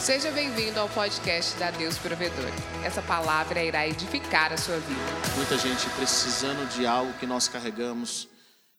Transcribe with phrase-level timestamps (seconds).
[0.00, 2.50] Seja bem-vindo ao podcast da Deus Provedor.
[2.82, 5.00] Essa palavra irá edificar a sua vida.
[5.36, 8.26] Muita gente precisando de algo que nós carregamos.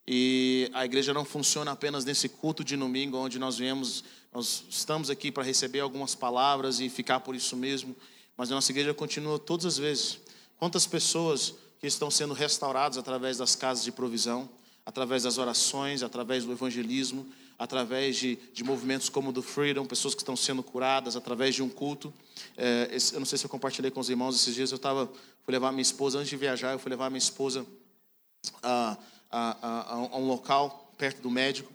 [0.07, 4.03] E a igreja não funciona apenas nesse culto de domingo, onde nós viemos,
[4.33, 7.95] nós estamos aqui para receber algumas palavras e ficar por isso mesmo,
[8.35, 10.17] mas a nossa igreja continua todas as vezes.
[10.57, 14.49] Quantas pessoas que estão sendo restauradas através das casas de provisão,
[14.83, 17.31] através das orações, através do evangelismo,
[17.61, 21.61] através de, de movimentos como o do Freedom, pessoas que estão sendo curadas através de
[21.61, 22.11] um culto.
[22.57, 25.05] É, esse, eu não sei se eu compartilhei com os irmãos esses dias, eu estava,
[25.45, 27.63] fui levar minha esposa, antes de viajar, eu fui levar minha esposa
[28.63, 28.97] a,
[29.29, 31.71] a, a, a um local perto do médico,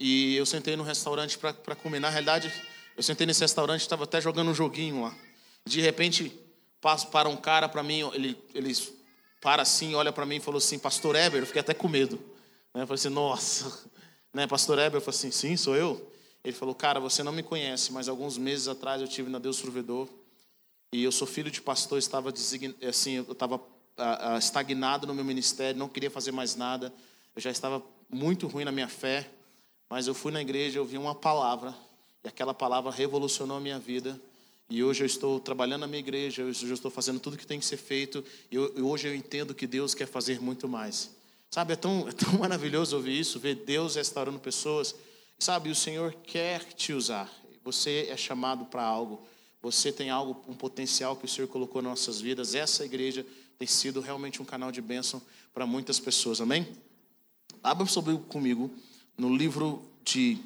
[0.00, 2.00] e eu sentei no restaurante para comer.
[2.00, 2.50] Na realidade,
[2.96, 5.14] eu sentei nesse restaurante, estava até jogando um joguinho lá.
[5.66, 6.32] De repente,
[6.80, 8.74] passo para um cara para mim, ele, ele
[9.42, 12.18] para assim, olha para mim e falou assim, Pastor Eber, eu fiquei até com medo.
[12.72, 12.82] Né?
[12.82, 13.87] Eu falei assim, nossa,
[14.32, 16.10] né, pastor Heber, falei assim, sim, sou eu.
[16.44, 19.60] Ele falou, cara, você não me conhece, mas alguns meses atrás eu tive na Deus
[19.60, 20.08] Provedor
[20.92, 22.32] e eu sou filho de pastor, estava
[22.88, 23.60] assim, eu estava
[23.96, 26.92] ah, ah, estagnado no meu ministério, não queria fazer mais nada,
[27.34, 29.28] eu já estava muito ruim na minha fé,
[29.90, 31.74] mas eu fui na igreja, eu ouvi uma palavra
[32.24, 34.18] e aquela palavra revolucionou a minha vida.
[34.70, 37.58] E hoje eu estou trabalhando na minha igreja, hoje eu estou fazendo tudo que tem
[37.58, 41.10] que ser feito, e hoje eu entendo que Deus quer fazer muito mais.
[41.50, 44.94] Sabe, é tão, é tão maravilhoso ouvir isso, ver Deus restaurando pessoas.
[45.38, 47.30] Sabe, o Senhor quer te usar.
[47.64, 49.26] Você é chamado para algo.
[49.60, 52.54] Você tem algo, um potencial que o Senhor colocou nas nossas vidas.
[52.54, 53.26] Essa igreja
[53.58, 55.20] tem sido realmente um canal de bênção
[55.52, 56.40] para muitas pessoas.
[56.40, 56.66] Amém?
[57.62, 58.70] Abra sobre comigo
[59.16, 60.38] no livro de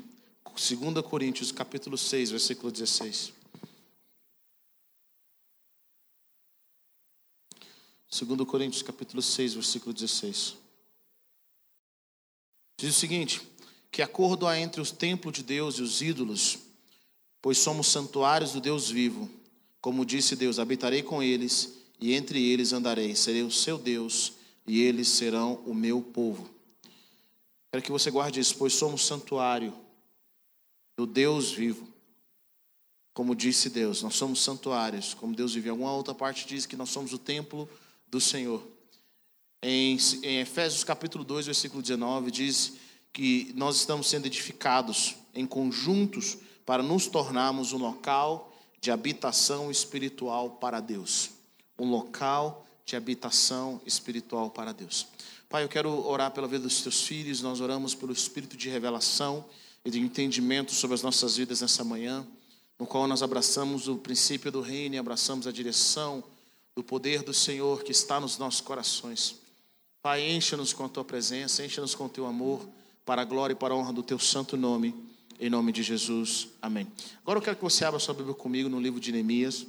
[0.45, 3.33] 2 Coríntios, capítulo 6, versículo 16.
[8.11, 10.62] 2 Coríntios, capítulo 6, versículo 16.
[12.83, 13.41] Diz o seguinte:
[13.93, 16.59] que acordo há entre os templos de Deus e os ídolos,
[17.41, 19.31] pois somos santuários do Deus vivo.
[19.81, 24.33] Como disse Deus: habitarei com eles e entre eles andarei, serei o seu Deus
[24.67, 26.51] e eles serão o meu povo.
[27.71, 29.73] Quero que você guarde isso, pois somos santuário
[30.97, 31.87] do Deus vivo.
[33.15, 35.69] Como disse Deus, nós somos santuários, como Deus vive.
[35.69, 37.71] Em alguma outra parte diz que nós somos o templo
[38.09, 38.61] do Senhor.
[39.65, 42.73] Em, em Efésios capítulo 2, versículo 19, diz
[43.13, 50.51] que nós estamos sendo edificados em conjuntos para nos tornarmos um local de habitação espiritual
[50.51, 51.31] para Deus.
[51.79, 55.07] Um local de habitação espiritual para Deus.
[55.49, 59.45] Pai, eu quero orar pela vida dos teus filhos, nós oramos pelo espírito de revelação
[59.85, 62.27] e de entendimento sobre as nossas vidas nessa manhã,
[62.81, 66.25] no qual nós abraçamos o princípio do reino e abraçamos a direção
[66.75, 69.42] do poder do Senhor que está nos nossos corações.
[70.03, 72.69] Pai, encha-nos com a tua presença, encha-nos com o teu amor,
[73.05, 74.93] para a glória e para a honra do teu santo nome,
[75.39, 76.49] em nome de Jesus.
[76.61, 76.91] Amém.
[77.21, 79.65] Agora eu quero que você abra sua Bíblia comigo no livro de Neemias.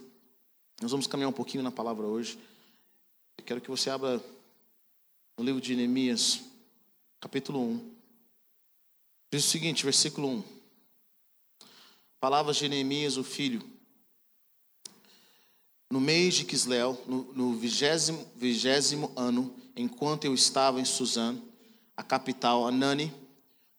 [0.81, 2.39] Nós vamos caminhar um pouquinho na palavra hoje.
[3.37, 4.19] Eu quero que você abra
[5.37, 6.41] no livro de Neemias,
[7.19, 7.93] capítulo 1.
[9.31, 10.43] Diz o seguinte, versículo 1.
[12.19, 13.61] Palavras de Neemias, o filho.
[15.91, 21.41] No mês de Quisleu, no vigésimo ano, enquanto eu estava em Suzano,
[21.95, 23.13] a capital, Anani,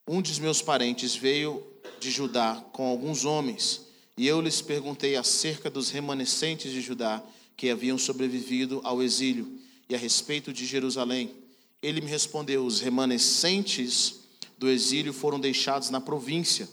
[0.06, 1.64] um dos meus parentes veio
[1.98, 3.82] de Judá com alguns homens,
[4.16, 7.22] e eu lhes perguntei acerca dos remanescentes de Judá
[7.56, 11.34] que haviam sobrevivido ao exílio e a respeito de Jerusalém.
[11.82, 14.20] Ele me respondeu: os remanescentes
[14.56, 16.68] do exílio foram deixados na província.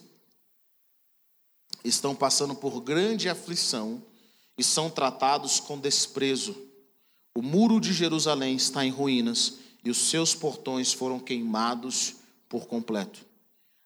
[1.83, 4.03] Estão passando por grande aflição
[4.57, 6.55] e são tratados com desprezo.
[7.33, 12.15] O muro de Jerusalém está em ruínas e os seus portões foram queimados
[12.49, 13.25] por completo.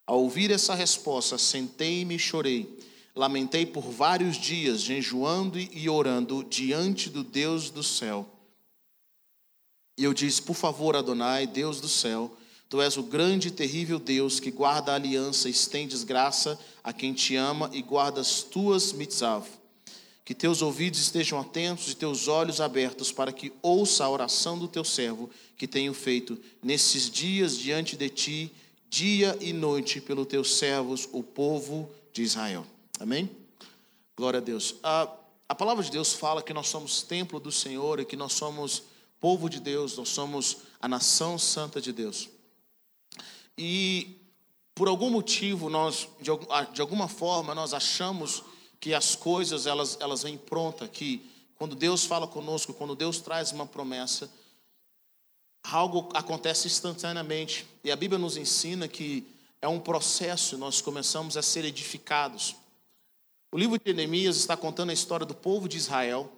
[0.06, 2.80] Ao ouvir essa resposta, sentei-me e chorei.
[3.16, 8.28] Lamentei por vários dias, jejuando e orando diante do Deus do céu.
[9.98, 12.36] E eu disse: Por favor, Adonai, Deus do céu,
[12.68, 17.14] tu és o grande e terrível Deus que guarda a aliança, estendes graça a quem
[17.14, 19.48] te ama e guarda as tuas mitzav
[20.26, 24.68] que teus ouvidos estejam atentos e teus olhos abertos para que ouça a oração do
[24.68, 28.52] teu servo que tenho feito nesses dias diante de ti,
[28.90, 32.66] dia e noite, pelos teus servos, o povo de Israel.
[33.00, 33.30] Amém?
[34.18, 34.76] Glória a Deus.
[34.82, 35.08] A,
[35.48, 38.82] a palavra de Deus fala que nós somos templo do Senhor e que nós somos
[39.20, 42.30] povo de Deus, nós somos a nação santa de Deus.
[43.56, 44.18] E
[44.74, 46.32] por algum motivo, nós, de,
[46.74, 48.44] de alguma forma, nós achamos
[48.86, 53.52] que as coisas elas, elas vêm pronta, que quando Deus fala conosco, quando Deus traz
[53.52, 54.30] uma promessa,
[55.64, 57.66] algo acontece instantaneamente.
[57.84, 59.26] E a Bíblia nos ensina que
[59.60, 62.56] é um processo, nós começamos a ser edificados.
[63.52, 66.32] O livro de Neemias está contando a história do povo de Israel,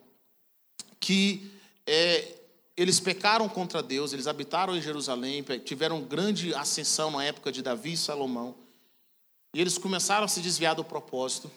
[1.01, 1.51] que
[1.85, 2.33] é,
[2.77, 7.91] eles pecaram contra Deus, eles habitaram em Jerusalém, tiveram grande ascensão na época de Davi
[7.91, 8.55] e Salomão,
[9.53, 11.51] e eles começaram a se desviar do propósito,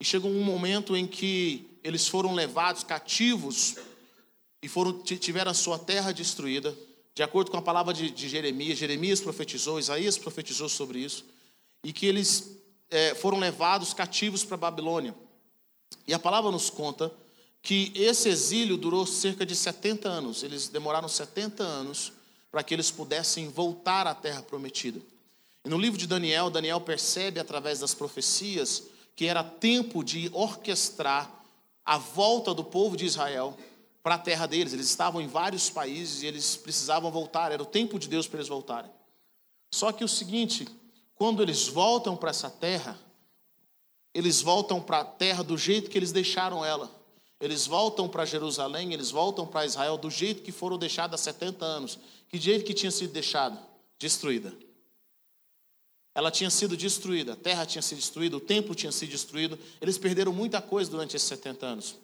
[0.00, 3.76] e chegou um momento em que eles foram levados cativos
[4.62, 6.76] e foram, tiveram a sua terra destruída,
[7.14, 8.78] de acordo com a palavra de, de Jeremias.
[8.78, 11.24] Jeremias profetizou, Isaías profetizou sobre isso,
[11.82, 12.56] e que eles
[12.90, 15.14] é, foram levados cativos para a Babilônia.
[16.06, 17.12] E a palavra nos conta
[17.62, 20.42] que esse exílio durou cerca de 70 anos.
[20.42, 22.12] Eles demoraram 70 anos
[22.50, 25.00] para que eles pudessem voltar à terra prometida.
[25.64, 28.84] E no livro de Daniel, Daniel percebe através das profecias
[29.18, 31.28] que era tempo de orquestrar
[31.84, 33.58] a volta do povo de Israel
[34.00, 34.72] para a terra deles.
[34.72, 38.38] Eles estavam em vários países e eles precisavam voltar, era o tempo de Deus para
[38.38, 38.92] eles voltarem.
[39.72, 40.68] Só que o seguinte,
[41.16, 42.96] quando eles voltam para essa terra,
[44.14, 46.88] eles voltam para a terra do jeito que eles deixaram ela.
[47.40, 51.64] Eles voltam para Jerusalém, eles voltam para Israel do jeito que foram deixados há 70
[51.64, 51.98] anos.
[52.28, 53.58] Que jeito que tinha sido deixado?
[53.98, 54.67] Destruída.
[56.14, 59.58] Ela tinha sido destruída, a terra tinha sido destruída, o templo tinha sido destruído.
[59.80, 61.96] Eles perderam muita coisa durante esses 70 anos.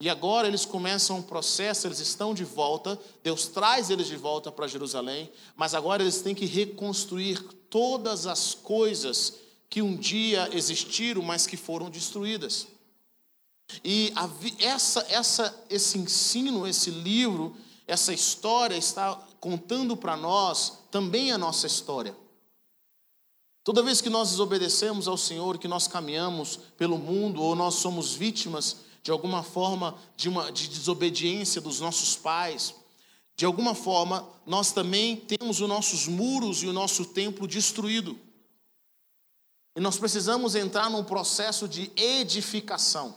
[0.00, 4.50] E agora eles começam um processo, eles estão de volta, Deus traz eles de volta
[4.50, 7.38] para Jerusalém, mas agora eles têm que reconstruir
[7.68, 9.34] todas as coisas
[9.68, 12.66] que um dia existiram, mas que foram destruídas.
[13.84, 14.28] E a,
[14.58, 17.54] essa, essa, esse ensino, esse livro,
[17.86, 22.16] essa história está contando para nós também a nossa história.
[23.62, 28.14] Toda vez que nós desobedecemos ao Senhor, que nós caminhamos pelo mundo, ou nós somos
[28.14, 32.74] vítimas de alguma forma de, uma, de desobediência dos nossos pais,
[33.36, 38.18] de alguma forma nós também temos os nossos muros e o nosso templo destruído.
[39.76, 43.14] E nós precisamos entrar num processo de edificação.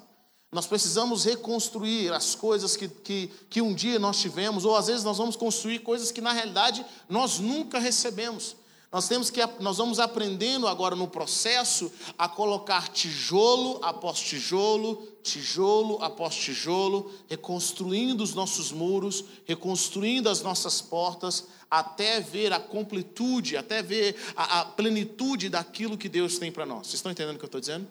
[0.51, 5.03] Nós precisamos reconstruir as coisas que, que, que um dia nós tivemos, ou às vezes
[5.03, 8.55] nós vamos construir coisas que na realidade nós nunca recebemos.
[8.93, 15.97] Nós temos que nós vamos aprendendo agora no processo a colocar tijolo após tijolo, tijolo
[15.99, 23.81] após tijolo, reconstruindo os nossos muros, reconstruindo as nossas portas, até ver a completude, até
[23.81, 26.85] ver a, a plenitude daquilo que Deus tem para nós.
[26.85, 27.87] Vocês estão entendendo o que eu estou dizendo?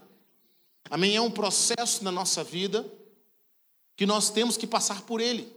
[0.89, 1.17] Amém?
[1.17, 2.89] É um processo na nossa vida
[3.97, 5.53] que nós temos que passar por ele.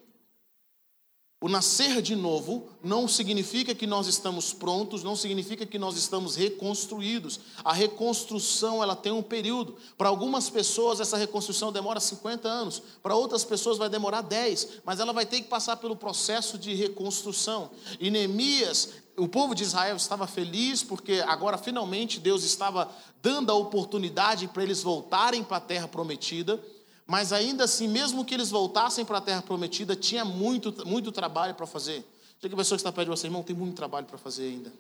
[1.46, 6.36] O nascer de novo não significa que nós estamos prontos, não significa que nós estamos
[6.36, 7.40] reconstruídos.
[7.64, 9.76] A reconstrução ela tem um período.
[9.96, 15.00] Para algumas pessoas essa reconstrução demora 50 anos, para outras pessoas vai demorar 10, mas
[15.00, 17.70] ela vai ter que passar pelo processo de reconstrução.
[18.00, 22.90] E Neemias, o povo de Israel estava feliz porque agora finalmente Deus estava
[23.22, 26.60] dando a oportunidade para eles voltarem para a terra prometida.
[27.06, 31.54] Mas ainda assim, mesmo que eles voltassem para a terra prometida, tinha muito, muito trabalho
[31.54, 32.04] para fazer.
[32.42, 34.74] Chega a pessoa que está perto de você, irmão, tem muito trabalho para fazer ainda.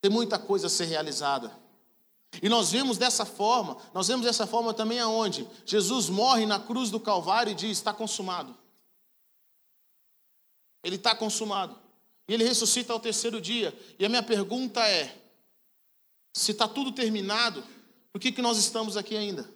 [0.00, 1.56] Tem muita coisa a ser realizada.
[2.42, 6.90] E nós vemos dessa forma, nós vemos dessa forma também aonde Jesus morre na cruz
[6.90, 8.56] do Calvário e diz: está consumado.
[10.82, 11.78] Ele está consumado.
[12.26, 13.76] E ele ressuscita ao terceiro dia.
[13.98, 15.16] E a minha pergunta é:
[16.32, 17.62] se está tudo terminado,
[18.12, 19.48] por que, que nós estamos aqui ainda?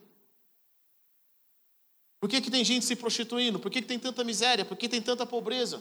[2.26, 3.61] Por que, que tem gente se prostituindo?
[3.61, 4.64] Por que, que tem tanta miséria?
[4.64, 5.80] Por que tem tanta pobreza?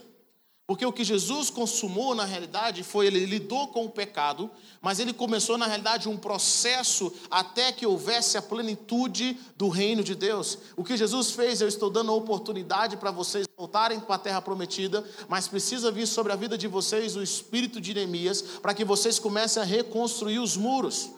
[0.67, 5.11] Porque o que Jesus consumou na realidade foi ele lidou com o pecado, mas ele
[5.11, 10.59] começou na realidade um processo até que houvesse a plenitude do reino de Deus.
[10.77, 14.41] O que Jesus fez, eu estou dando a oportunidade para vocês voltarem para a terra
[14.43, 18.85] prometida, mas precisa vir sobre a vida de vocês o espírito de Neemias para que
[18.85, 21.09] vocês comecem a reconstruir os muros.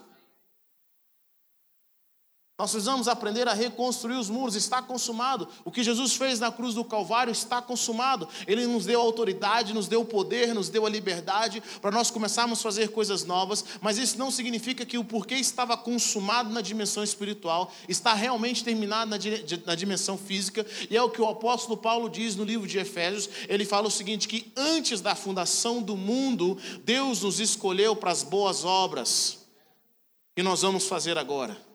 [2.59, 5.47] Nós precisamos aprender a reconstruir os muros, está consumado.
[5.63, 8.27] O que Jesus fez na cruz do Calvário está consumado.
[8.47, 12.63] Ele nos deu autoridade, nos deu poder, nos deu a liberdade para nós começarmos a
[12.63, 17.71] fazer coisas novas, mas isso não significa que o porquê estava consumado na dimensão espiritual
[17.87, 19.17] está realmente terminado na,
[19.63, 23.29] na dimensão física, e é o que o apóstolo Paulo diz no livro de Efésios.
[23.47, 28.23] Ele fala o seguinte: que antes da fundação do mundo, Deus nos escolheu para as
[28.23, 29.45] boas obras
[30.35, 31.66] que nós vamos fazer agora.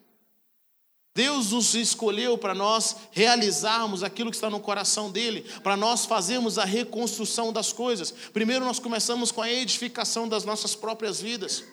[1.14, 6.58] Deus nos escolheu para nós realizarmos aquilo que está no coração dele, para nós fazermos
[6.58, 8.10] a reconstrução das coisas.
[8.32, 11.64] Primeiro, nós começamos com a edificação das nossas próprias vidas.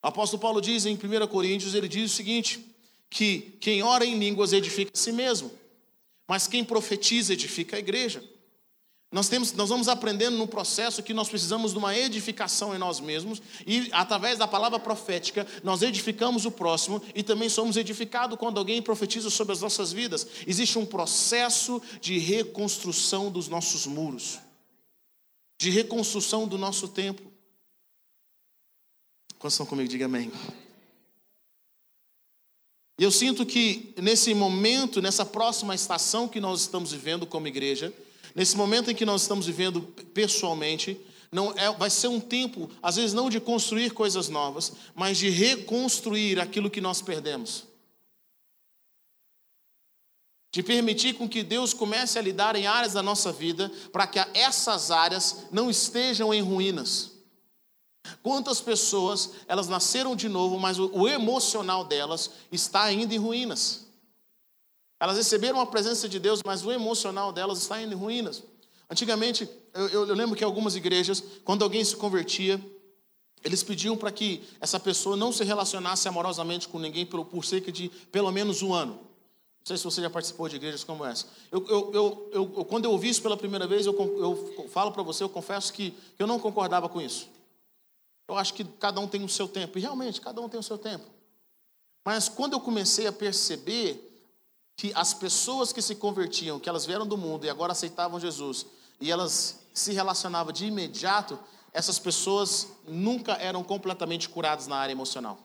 [0.00, 2.64] O apóstolo Paulo diz em 1 Coríntios: ele diz o seguinte:
[3.10, 5.50] que quem ora em línguas edifica a si mesmo,
[6.26, 8.22] mas quem profetiza edifica a igreja.
[9.10, 13.00] Nós, temos, nós vamos aprendendo no processo que nós precisamos de uma edificação em nós
[13.00, 18.58] mesmos, e através da palavra profética, nós edificamos o próximo e também somos edificados quando
[18.58, 20.26] alguém profetiza sobre as nossas vidas.
[20.46, 24.38] Existe um processo de reconstrução dos nossos muros,
[25.58, 27.32] de reconstrução do nosso templo.
[29.38, 29.88] Quantos estão comigo?
[29.88, 30.30] Diga amém.
[32.98, 37.94] E eu sinto que nesse momento, nessa próxima estação que nós estamos vivendo como igreja,
[38.38, 39.82] Nesse momento em que nós estamos vivendo
[40.14, 40.96] pessoalmente,
[41.32, 45.28] não é, vai ser um tempo, às vezes não de construir coisas novas, mas de
[45.28, 47.64] reconstruir aquilo que nós perdemos.
[50.52, 54.20] De permitir com que Deus comece a lidar em áreas da nossa vida, para que
[54.32, 57.10] essas áreas não estejam em ruínas.
[58.22, 63.87] Quantas pessoas, elas nasceram de novo, mas o, o emocional delas está ainda em ruínas.
[65.00, 68.42] Elas receberam a presença de Deus, mas o emocional delas está em ruínas.
[68.90, 72.60] Antigamente, eu, eu, eu lembro que algumas igrejas, quando alguém se convertia,
[73.44, 77.70] eles pediam para que essa pessoa não se relacionasse amorosamente com ninguém por, por, cerca
[77.70, 78.94] de pelo menos um ano.
[78.94, 81.26] Não sei se você já participou de igrejas como essa.
[81.52, 83.94] Eu, eu, eu quando eu ouvi isso pela primeira vez, eu,
[84.70, 87.28] falo para você, eu confesso que eu não concordava com isso.
[88.26, 89.78] Eu acho que cada um tem o seu tempo.
[89.78, 91.04] E realmente, cada um tem o seu tempo.
[92.04, 94.07] Mas quando eu comecei a perceber
[94.78, 98.64] que as pessoas que se convertiam, que elas vieram do mundo e agora aceitavam Jesus,
[99.00, 101.36] e elas se relacionavam de imediato,
[101.72, 105.36] essas pessoas nunca eram completamente curadas na área emocional.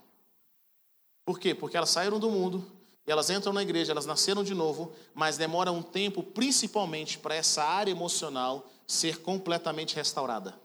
[1.25, 1.55] Por quê?
[1.55, 2.63] Porque elas saíram do mundo,
[3.07, 7.63] elas entram na igreja, elas nasceram de novo, mas demora um tempo, principalmente para essa
[7.63, 10.59] área emocional ser completamente restaurada.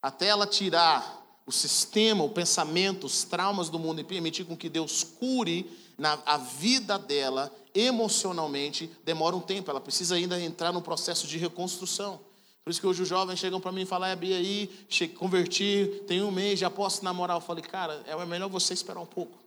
[0.00, 4.68] Até ela tirar o sistema, o pensamento, os traumas do mundo e permitir com que
[4.68, 10.80] Deus cure na a vida dela emocionalmente demora um tempo, ela precisa ainda entrar no
[10.80, 12.20] processo de reconstrução.
[12.64, 14.68] Por isso que hoje os jovens chegam para mim e falam, é, Bia, aí,
[15.16, 17.36] converti, tem um mês, já posso namorar.
[17.36, 19.38] Eu falei, cara, é melhor você esperar um pouco.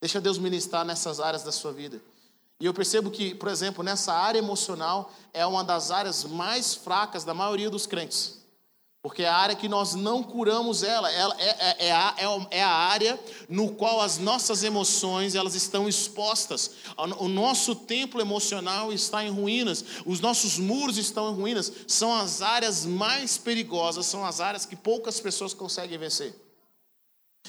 [0.00, 2.00] Deixa Deus ministrar nessas áreas da sua vida.
[2.60, 7.24] E eu percebo que, por exemplo, nessa área emocional, é uma das áreas mais fracas
[7.24, 8.39] da maioria dos crentes.
[9.02, 12.62] Porque a área que nós não curamos ela, ela é, é, é, a, é, é
[12.62, 16.72] a área no qual as nossas emoções elas estão expostas.
[17.18, 21.72] O nosso templo emocional está em ruínas, os nossos muros estão em ruínas.
[21.86, 26.49] São as áreas mais perigosas, são as áreas que poucas pessoas conseguem vencer.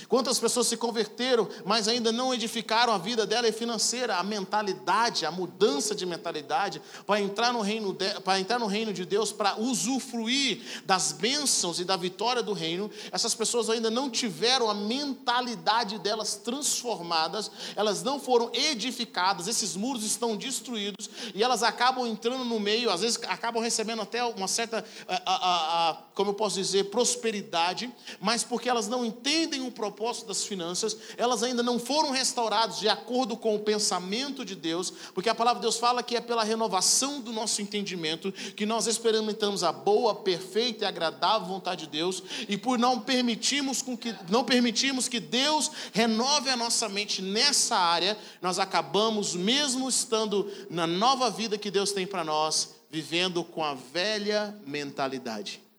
[0.08, 5.26] Quantas pessoas se converteram, mas ainda não edificaram a vida dela e financeira, a mentalidade,
[5.26, 9.32] a mudança de mentalidade para entrar no reino de, para entrar no reino de Deus,
[9.32, 12.90] para usufruir das bênçãos e da vitória do reino.
[13.12, 20.04] Essas pessoas ainda não tiveram a mentalidade delas transformadas, elas não foram edificadas, esses muros
[20.04, 24.84] estão destruídos e elas acabam entrando no meio, às vezes acabam recebendo até uma certa,
[25.08, 30.28] a, a, a, como eu posso dizer, prosperidade, mas porque elas não entendem o propósito
[30.28, 35.28] das finanças, elas ainda não foram restauradas de acordo com o pensamento de Deus, porque
[35.28, 39.64] a palavra de Deus fala que é pela renovação do nosso entendimento que nós experimentamos
[39.64, 44.44] a boa, perfeita e agradável vontade de Deus, e por não permitirmos, com que, não
[44.44, 51.32] permitirmos que Deus renove a nossa mente nessa área, nós acabamos, mesmo estando na nova
[51.32, 55.71] vida que Deus tem para nós, vivendo com a velha mentalidade.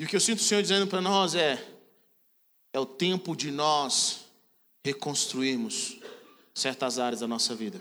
[0.00, 1.62] E o que eu sinto o Senhor dizendo para nós é:
[2.72, 4.24] é o tempo de nós
[4.82, 6.00] reconstruirmos
[6.54, 7.78] certas áreas da nossa vida.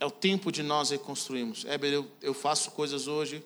[0.00, 1.66] É o tempo de nós reconstruirmos.
[1.66, 3.44] É, eu, eu faço coisas hoje,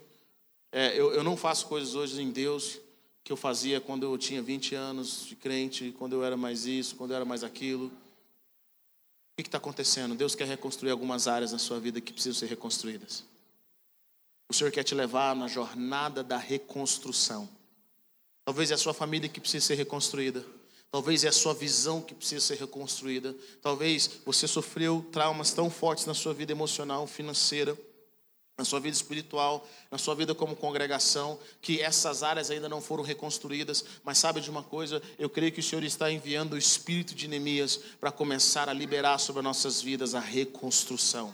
[0.71, 2.79] é, eu, eu não faço coisas hoje em Deus
[3.25, 6.95] que eu fazia quando eu tinha 20 anos de crente, quando eu era mais isso,
[6.95, 7.87] quando eu era mais aquilo.
[7.87, 10.15] O que está acontecendo?
[10.15, 13.25] Deus quer reconstruir algumas áreas na sua vida que precisam ser reconstruídas.
[14.51, 17.49] O Senhor quer te levar na jornada da reconstrução.
[18.45, 20.45] Talvez é a sua família que precisa ser reconstruída.
[20.91, 23.33] Talvez é a sua visão que precisa ser reconstruída.
[23.63, 27.79] Talvez você sofreu traumas tão fortes na sua vida emocional, financeira,
[28.59, 33.05] na sua vida espiritual, na sua vida como congregação, que essas áreas ainda não foram
[33.05, 33.85] reconstruídas.
[34.03, 35.01] Mas sabe de uma coisa?
[35.17, 39.19] Eu creio que o Senhor está enviando o espírito de Neemias para começar a liberar
[39.19, 41.33] sobre as nossas vidas a reconstrução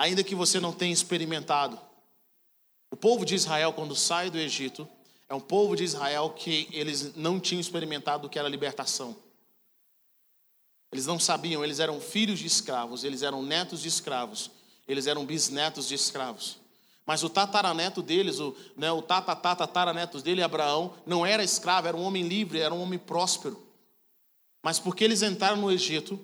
[0.00, 1.78] ainda que você não tenha experimentado.
[2.90, 4.88] O povo de Israel, quando sai do Egito,
[5.28, 9.14] é um povo de Israel que eles não tinham experimentado o que era libertação.
[10.90, 14.50] Eles não sabiam, eles eram filhos de escravos, eles eram netos de escravos,
[14.88, 16.56] eles eram bisnetos de escravos.
[17.04, 22.04] Mas o tataraneto deles, o, né, o tatatatarataranetos dele, Abraão, não era escravo, era um
[22.04, 23.62] homem livre, era um homem próspero.
[24.62, 26.18] Mas porque eles entraram no Egito,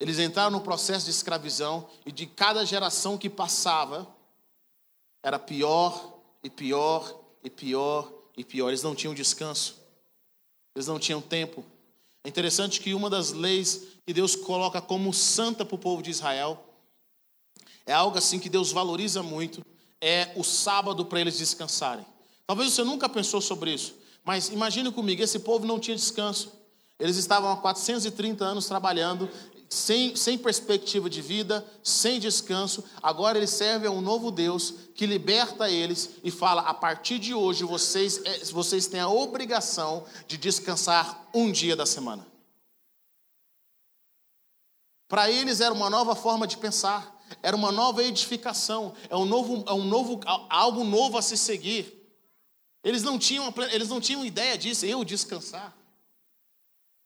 [0.00, 4.06] eles entraram no processo de escravidão e de cada geração que passava
[5.22, 8.68] era pior e pior e pior e pior.
[8.68, 9.76] Eles não tinham descanso.
[10.74, 11.64] Eles não tinham tempo.
[12.22, 16.10] É interessante que uma das leis que Deus coloca como santa para o povo de
[16.10, 16.64] Israel
[17.84, 19.64] é algo assim que Deus valoriza muito,
[20.00, 22.04] é o sábado para eles descansarem.
[22.46, 26.52] Talvez você nunca pensou sobre isso, mas imagine comigo, esse povo não tinha descanso.
[26.98, 29.30] Eles estavam há 430 anos trabalhando,
[29.68, 32.82] sem, sem perspectiva de vida, sem descanso.
[33.02, 37.34] Agora eles servem a um novo Deus que liberta eles e fala: a partir de
[37.34, 42.26] hoje vocês, é, vocês têm a obrigação de descansar um dia da semana.
[45.06, 49.64] Para eles era uma nova forma de pensar, era uma nova edificação, é um novo,
[49.66, 51.94] é um novo, algo novo a se seguir.
[52.84, 55.76] Eles não tinham, eles não tinham ideia disso, eu descansar.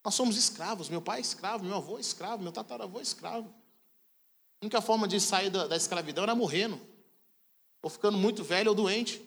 [0.03, 3.47] Nós somos escravos, meu pai é escravo, meu avô é escravo, meu tataravô é escravo.
[4.61, 6.79] A única forma de sair da, da escravidão era morrendo,
[7.81, 9.21] ou ficando muito velho ou doente.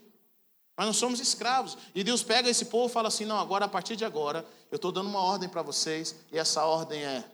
[0.77, 1.79] Mas nós somos escravos.
[1.95, 4.77] E Deus pega esse povo e fala assim: não, agora, a partir de agora, eu
[4.77, 7.25] estou dando uma ordem para vocês, e essa ordem é: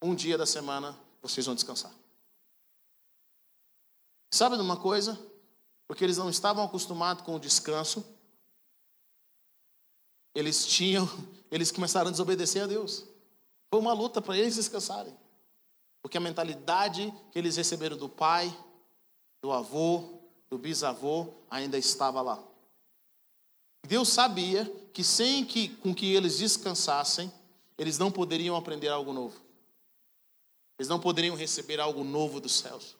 [0.00, 1.92] um dia da semana vocês vão descansar.
[4.30, 5.18] Sabe de uma coisa?
[5.86, 8.04] Porque eles não estavam acostumados com o descanso,
[10.34, 11.08] eles tinham,
[11.50, 13.04] eles começaram a desobedecer a Deus.
[13.70, 15.16] Foi uma luta para eles descansarem.
[16.02, 18.54] Porque a mentalidade que eles receberam do pai,
[19.40, 20.20] do avô,
[20.50, 22.42] do bisavô ainda estava lá.
[23.86, 27.32] Deus sabia que sem que com que eles descansassem,
[27.78, 29.40] eles não poderiam aprender algo novo.
[30.78, 32.96] Eles não poderiam receber algo novo dos céus.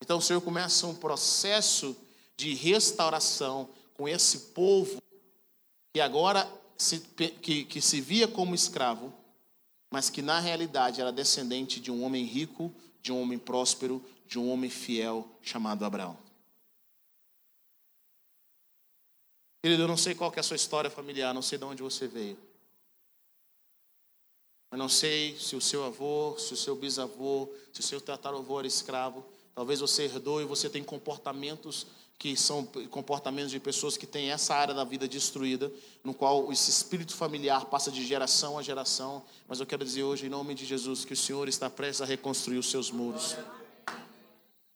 [0.00, 1.96] Então o Senhor começa um processo
[2.36, 5.02] de restauração com esse povo
[5.92, 9.12] que agora se, que, que se via como escravo,
[9.90, 14.38] mas que na realidade era descendente de um homem rico, de um homem próspero, de
[14.38, 16.16] um homem fiel chamado Abraão.
[19.62, 22.08] Querido, eu não sei qual é a sua história familiar, não sei de onde você
[22.08, 22.36] veio.
[24.72, 28.58] Eu não sei se o seu avô, se o seu bisavô, se o seu tataravô
[28.58, 29.22] era escravo.
[29.54, 31.86] Talvez você herdou e você tem comportamentos
[32.22, 35.72] que são comportamentos de pessoas que têm essa área da vida destruída,
[36.04, 39.24] no qual esse espírito familiar passa de geração a geração.
[39.48, 42.04] Mas eu quero dizer hoje, em nome de Jesus, que o Senhor está prestes a
[42.04, 43.36] reconstruir os seus muros.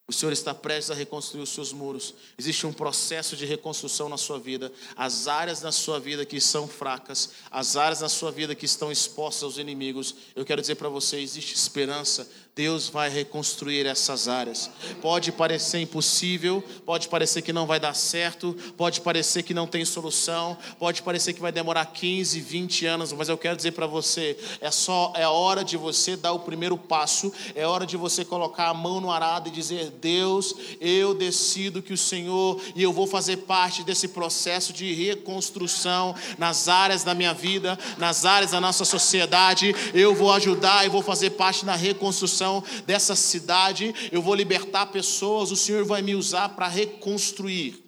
[0.09, 2.15] O Senhor está prestes a reconstruir os seus muros.
[2.37, 4.73] Existe um processo de reconstrução na sua vida.
[4.97, 8.91] As áreas na sua vida que são fracas, as áreas na sua vida que estão
[8.91, 12.29] expostas aos inimigos, eu quero dizer para você: existe esperança.
[12.57, 14.71] Deus vai reconstruir essas áreas.
[15.03, 19.85] Pode parecer impossível, pode parecer que não vai dar certo, pode parecer que não tem
[19.85, 24.39] solução, pode parecer que vai demorar 15, 20 anos, mas eu quero dizer para você:
[24.59, 28.71] é só é hora de você dar o primeiro passo, é hora de você colocar
[28.71, 33.07] a mão no arado e dizer Deus, eu decido que o Senhor e eu vou
[33.07, 38.87] fazer parte desse processo de reconstrução nas áreas da minha vida, nas áreas da nossa
[38.87, 39.77] sociedade.
[39.93, 42.46] Eu vou ajudar e vou fazer parte da reconstrução
[42.85, 43.95] dessa cidade.
[44.11, 45.51] Eu vou libertar pessoas.
[45.51, 47.83] O Senhor vai me usar para reconstruir.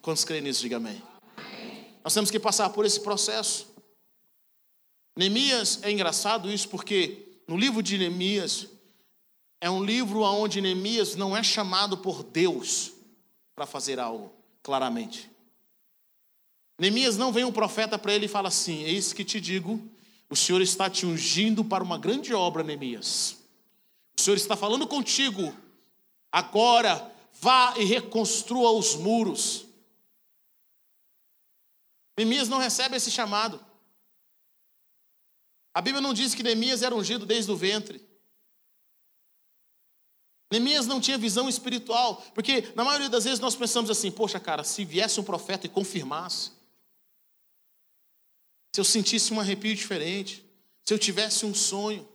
[0.00, 0.62] Quantos creem nisso?
[0.62, 1.00] Diga amém.
[2.02, 3.72] Nós temos que passar por esse processo.
[5.16, 8.66] Neemias é engraçado isso porque no livro de Neemias
[9.60, 12.92] é um livro onde Neemias não é chamado por Deus
[13.54, 15.30] para fazer algo, claramente.
[16.78, 19.80] Neemias não vem um profeta para ele e fala assim: Eis que te digo,
[20.32, 23.36] o Senhor está te ungindo para uma grande obra, Neemias.
[24.16, 25.54] O Senhor está falando contigo,
[26.32, 29.66] agora vá e reconstrua os muros.
[32.16, 33.62] Neemias não recebe esse chamado.
[35.74, 38.00] A Bíblia não diz que Neemias era ungido desde o ventre.
[40.50, 44.64] Neemias não tinha visão espiritual, porque na maioria das vezes nós pensamos assim: poxa, cara,
[44.64, 46.52] se viesse um profeta e confirmasse,
[48.72, 50.44] se eu sentisse um arrepio diferente,
[50.82, 52.08] se eu tivesse um sonho.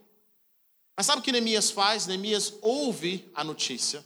[0.96, 2.06] Mas sabe o que Neemias faz?
[2.06, 4.04] Neemias ouve a notícia.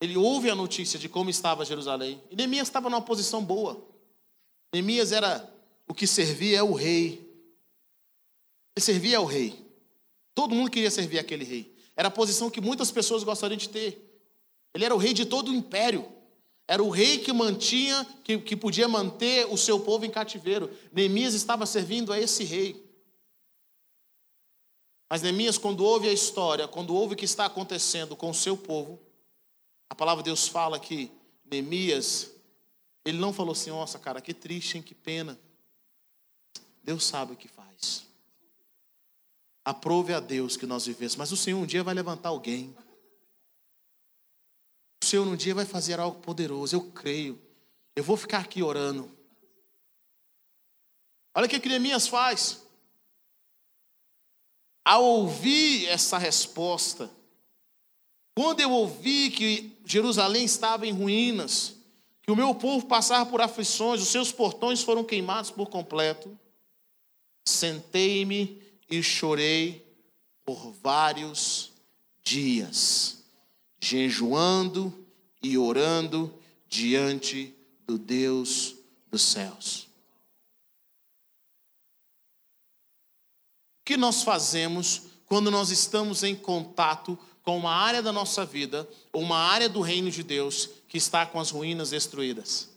[0.00, 2.20] Ele ouve a notícia de como estava Jerusalém.
[2.30, 3.86] E Neemias estava numa posição boa.
[4.72, 5.48] Neemias era
[5.86, 7.24] o que servia é o rei.
[8.76, 9.64] Ele servia ao rei.
[10.34, 11.72] Todo mundo queria servir aquele rei.
[11.96, 14.04] Era a posição que muitas pessoas gostariam de ter.
[14.74, 16.12] Ele era o rei de todo o império.
[16.66, 20.70] Era o rei que mantinha, que, que podia manter o seu povo em cativeiro.
[20.92, 22.82] Neemias estava servindo a esse rei.
[25.10, 28.56] Mas Neemias, quando ouve a história, quando ouve o que está acontecendo com o seu
[28.56, 28.98] povo,
[29.90, 31.10] a palavra de Deus fala que
[31.44, 32.30] Neemias,
[33.04, 35.38] Ele não falou assim: nossa, cara, que triste, hein, que pena.
[36.82, 38.06] Deus sabe o que faz.
[39.64, 42.74] Aprove a Deus que nós vivemos, mas o Senhor um dia vai levantar alguém.
[45.14, 47.40] Senhor um dia vai fazer algo poderoso, eu creio.
[47.94, 49.08] Eu vou ficar aqui orando.
[51.32, 52.60] Olha o que Neemias faz.
[54.84, 57.08] Ao ouvir essa resposta,
[58.36, 61.76] quando eu ouvi que Jerusalém estava em ruínas,
[62.20, 66.36] que o meu povo passava por aflições, os seus portões foram queimados por completo,
[67.46, 69.86] sentei-me e chorei
[70.44, 71.72] por vários
[72.24, 73.22] dias,
[73.80, 75.03] jejuando
[75.44, 76.34] e orando
[76.66, 77.54] diante
[77.86, 78.76] do Deus
[79.10, 79.86] dos céus.
[83.80, 88.88] O que nós fazemos quando nós estamos em contato com uma área da nossa vida,
[89.12, 92.70] ou uma área do reino de Deus que está com as ruínas destruídas?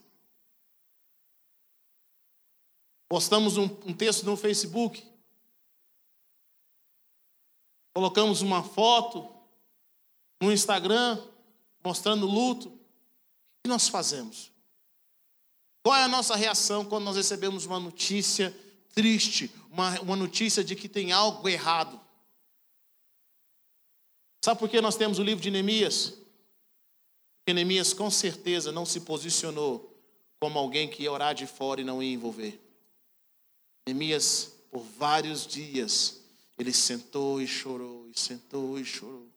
[3.07, 5.01] Postamos um, um texto no Facebook,
[7.93, 9.33] colocamos uma foto
[10.41, 11.17] no Instagram
[11.87, 12.67] mostrando luto.
[12.67, 12.79] O
[13.63, 14.51] que nós fazemos?
[15.83, 18.53] Qual é a nossa reação quando nós recebemos uma notícia
[18.93, 21.99] triste, uma, uma notícia de que tem algo errado?
[24.43, 26.09] Sabe por que nós temos o livro de Neemias?
[27.39, 29.97] Porque Neemias com certeza não se posicionou
[30.41, 32.61] como alguém que ia orar de fora e não ia envolver.
[33.87, 36.21] Neemias, por vários dias,
[36.57, 39.36] ele sentou e chorou, e sentou e chorou.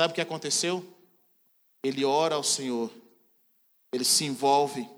[0.00, 0.82] Sabe o que aconteceu?
[1.84, 2.90] Ele ora ao Senhor,
[3.92, 4.88] ele se envolve,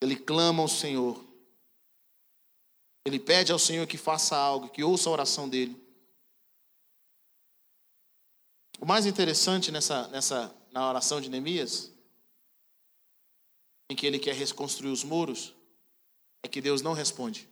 [0.00, 1.22] ele clama ao Senhor,
[3.04, 5.76] ele pede ao Senhor que faça algo, que ouça a oração dele.
[8.80, 11.92] O mais interessante nessa, nessa, na oração de Neemias,
[13.90, 15.54] em que ele quer reconstruir os muros,
[16.42, 17.46] é que Deus não responde.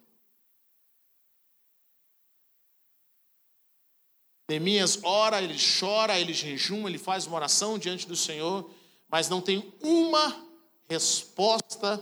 [4.49, 8.71] Neemias ora, ele chora, ele jejuma, ele faz uma oração diante do Senhor,
[9.09, 10.47] mas não tem uma
[10.89, 12.01] resposta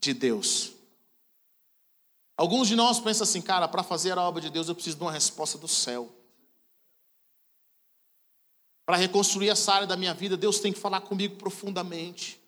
[0.00, 0.72] de Deus.
[2.36, 5.02] Alguns de nós pensam assim, cara, para fazer a obra de Deus eu preciso de
[5.02, 6.12] uma resposta do céu.
[8.84, 12.40] Para reconstruir essa área da minha vida, Deus tem que falar comigo profundamente.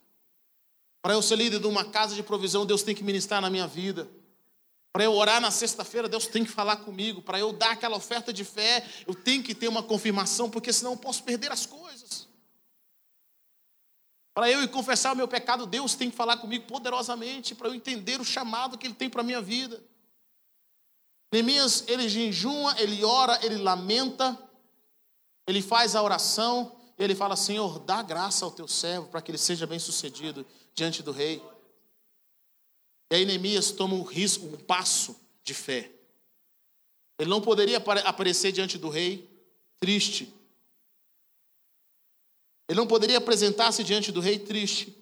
[1.01, 3.67] Para eu ser líder de uma casa de provisão, Deus tem que ministrar na minha
[3.67, 4.11] vida.
[4.97, 7.21] Para eu orar na sexta-feira, Deus tem que falar comigo.
[7.21, 10.93] Para eu dar aquela oferta de fé, eu tenho que ter uma confirmação, porque senão
[10.93, 12.27] eu posso perder as coisas.
[14.33, 18.19] Para eu confessar o meu pecado, Deus tem que falar comigo poderosamente, para eu entender
[18.23, 19.85] o chamado que Ele tem para a minha vida.
[21.31, 24.35] Neemias, ele jejuma, ele ora, ele lamenta,
[25.47, 29.37] ele faz a oração, ele fala: Senhor, dá graça ao teu servo para que ele
[29.37, 31.43] seja bem sucedido diante do rei.
[33.11, 35.91] E aí Neemias toma um risco, um passo de fé.
[37.19, 39.29] Ele não poderia aparecer diante do rei
[39.79, 40.33] triste.
[42.69, 44.97] Ele não poderia apresentar-se diante do rei triste.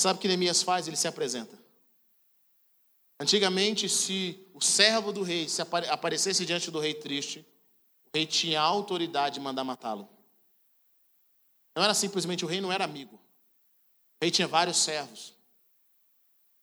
[0.00, 0.88] Sabe o que Neemias faz?
[0.88, 1.60] Ele se apresenta.
[3.20, 7.46] Antigamente, se o servo do rei se aparecesse diante do rei triste,
[8.06, 10.08] o rei tinha autoridade de mandar matá-lo.
[11.76, 13.14] Não era simplesmente o rei, não era amigo.
[13.16, 15.34] O rei tinha vários servos.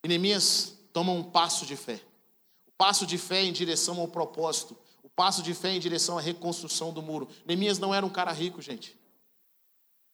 [0.02, 2.00] E Neemias toma um passo de fé.
[2.66, 4.76] O passo de fé em direção ao propósito.
[5.02, 7.28] O passo de fé em direção à reconstrução do muro.
[7.44, 8.96] Neemias não era um cara rico, gente.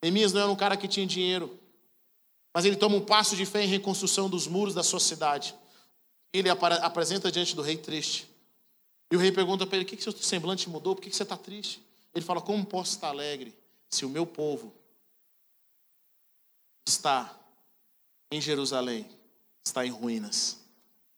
[0.02, 1.58] Neemias não era um cara que tinha dinheiro.
[2.52, 5.54] Mas ele toma um passo de fé em reconstrução dos muros da sua cidade.
[6.32, 8.28] Ele apresenta diante do rei triste.
[9.10, 10.94] E o rei pergunta para ele: o que, que seu semblante mudou?
[10.94, 11.82] Por que, que você está triste?
[12.14, 13.54] Ele fala: como posso estar alegre
[13.88, 14.72] se o meu povo
[16.86, 17.38] está
[18.30, 19.08] em Jerusalém,
[19.66, 20.58] está em ruínas,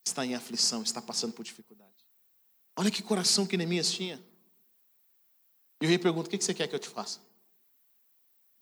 [0.04, 1.88] está em aflição, está passando por dificuldade.
[2.76, 4.22] Olha que coração que Neemias tinha.
[5.80, 7.20] E o rei pergunta: O que você quer que eu te faça?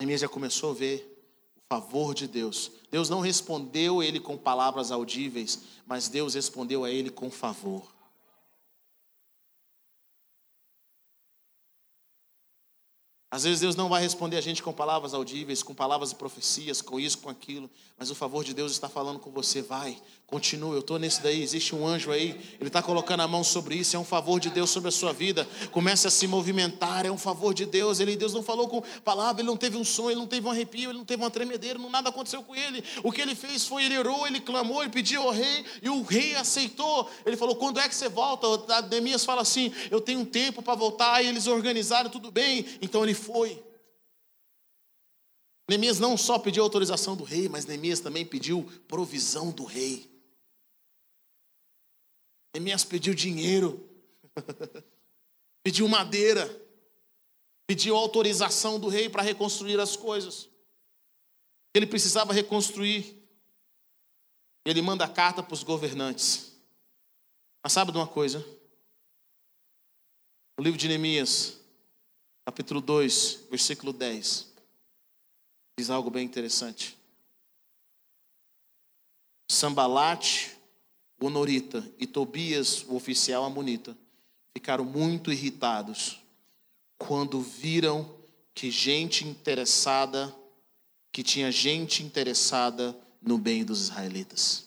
[0.01, 1.13] Neemias já começou a ver
[1.57, 2.73] o favor de Deus.
[2.91, 7.95] Deus não respondeu ele com palavras audíveis, mas Deus respondeu a ele com favor.
[13.37, 16.81] Às vezes Deus não vai responder a gente com palavras audíveis, com palavras de profecias,
[16.81, 17.69] com isso, com aquilo,
[17.99, 19.61] mas o favor de Deus está falando com você.
[19.61, 19.95] Vai,
[20.27, 21.43] continue, eu estou nesse daí.
[21.43, 23.95] Existe um anjo aí, ele está colocando a mão sobre isso.
[23.95, 25.47] É um favor de Deus sobre a sua vida.
[25.71, 28.01] Comece a se movimentar, é um favor de Deus.
[28.01, 30.51] Ele, Deus não falou com palavra, ele não teve um sonho, ele não teve um
[30.51, 32.83] arrepio, ele não teve uma tremedeira, não, nada aconteceu com ele.
[33.03, 36.03] O que ele fez foi, ele orou, ele clamou, ele pediu ao rei e o
[36.03, 37.07] rei aceitou.
[37.27, 38.47] Ele falou: Quando é que você volta?
[38.77, 41.23] Ademias fala assim: Eu tenho um tempo para voltar.
[41.23, 42.65] E eles organizaram tudo bem.
[42.81, 43.65] Então ele foi.
[45.69, 50.09] Neemias não só pediu autorização do rei, mas Neemias também pediu provisão do rei.
[52.55, 53.89] Neemias pediu dinheiro,
[55.65, 56.49] pediu madeira,
[57.67, 60.49] pediu autorização do rei para reconstruir as coisas.
[61.75, 63.23] Ele precisava reconstruir.
[64.65, 66.57] Ele manda carta para os governantes.
[67.63, 68.39] Mas sabe de uma coisa?
[70.57, 71.61] No livro de Neemias,
[72.47, 74.47] capítulo 2, versículo 10,
[75.77, 76.97] diz algo bem interessante.
[79.51, 80.57] Sambalate,
[81.21, 83.99] o Honorita, e Tobias, o oficial amonita,
[84.57, 86.21] ficaram muito irritados
[86.97, 88.17] quando viram
[88.55, 90.33] que gente interessada,
[91.13, 94.66] que tinha gente interessada no bem dos israelitas.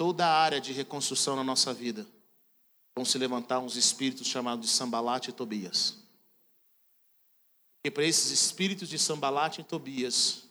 [0.00, 2.06] Toda a área de reconstrução na nossa vida,
[2.96, 5.98] vão se levantar uns espíritos chamados de Sambalate e Tobias.
[7.74, 10.44] Porque para esses espíritos de Sambalate e Tobias,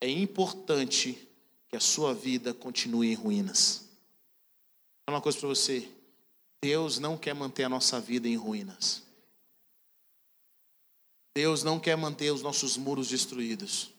[0.00, 1.28] é importante
[1.68, 3.90] que a sua vida continue em ruínas.
[5.06, 5.86] Vou uma coisa para você:
[6.62, 9.02] Deus não quer manter a nossa vida em ruínas.
[11.36, 13.90] Deus não quer manter os nossos muros destruídos.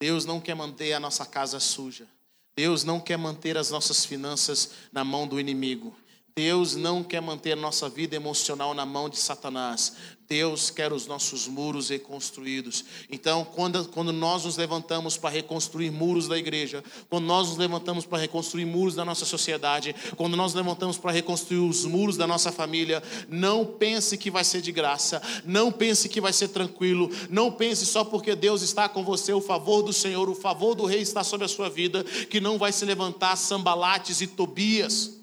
[0.00, 2.08] Deus não quer manter a nossa casa suja.
[2.56, 5.94] Deus não quer manter as nossas finanças na mão do inimigo.
[6.36, 9.92] Deus não quer manter a nossa vida emocional na mão de Satanás.
[10.28, 12.84] Deus quer os nossos muros reconstruídos.
[13.08, 18.04] Então, quando, quando nós nos levantamos para reconstruir muros da igreja, quando nós nos levantamos
[18.04, 22.26] para reconstruir muros da nossa sociedade, quando nós nos levantamos para reconstruir os muros da
[22.26, 27.08] nossa família, não pense que vai ser de graça, não pense que vai ser tranquilo,
[27.30, 30.84] não pense só porque Deus está com você, o favor do Senhor, o favor do
[30.84, 35.22] Rei está sobre a sua vida, que não vai se levantar sambalates e Tobias.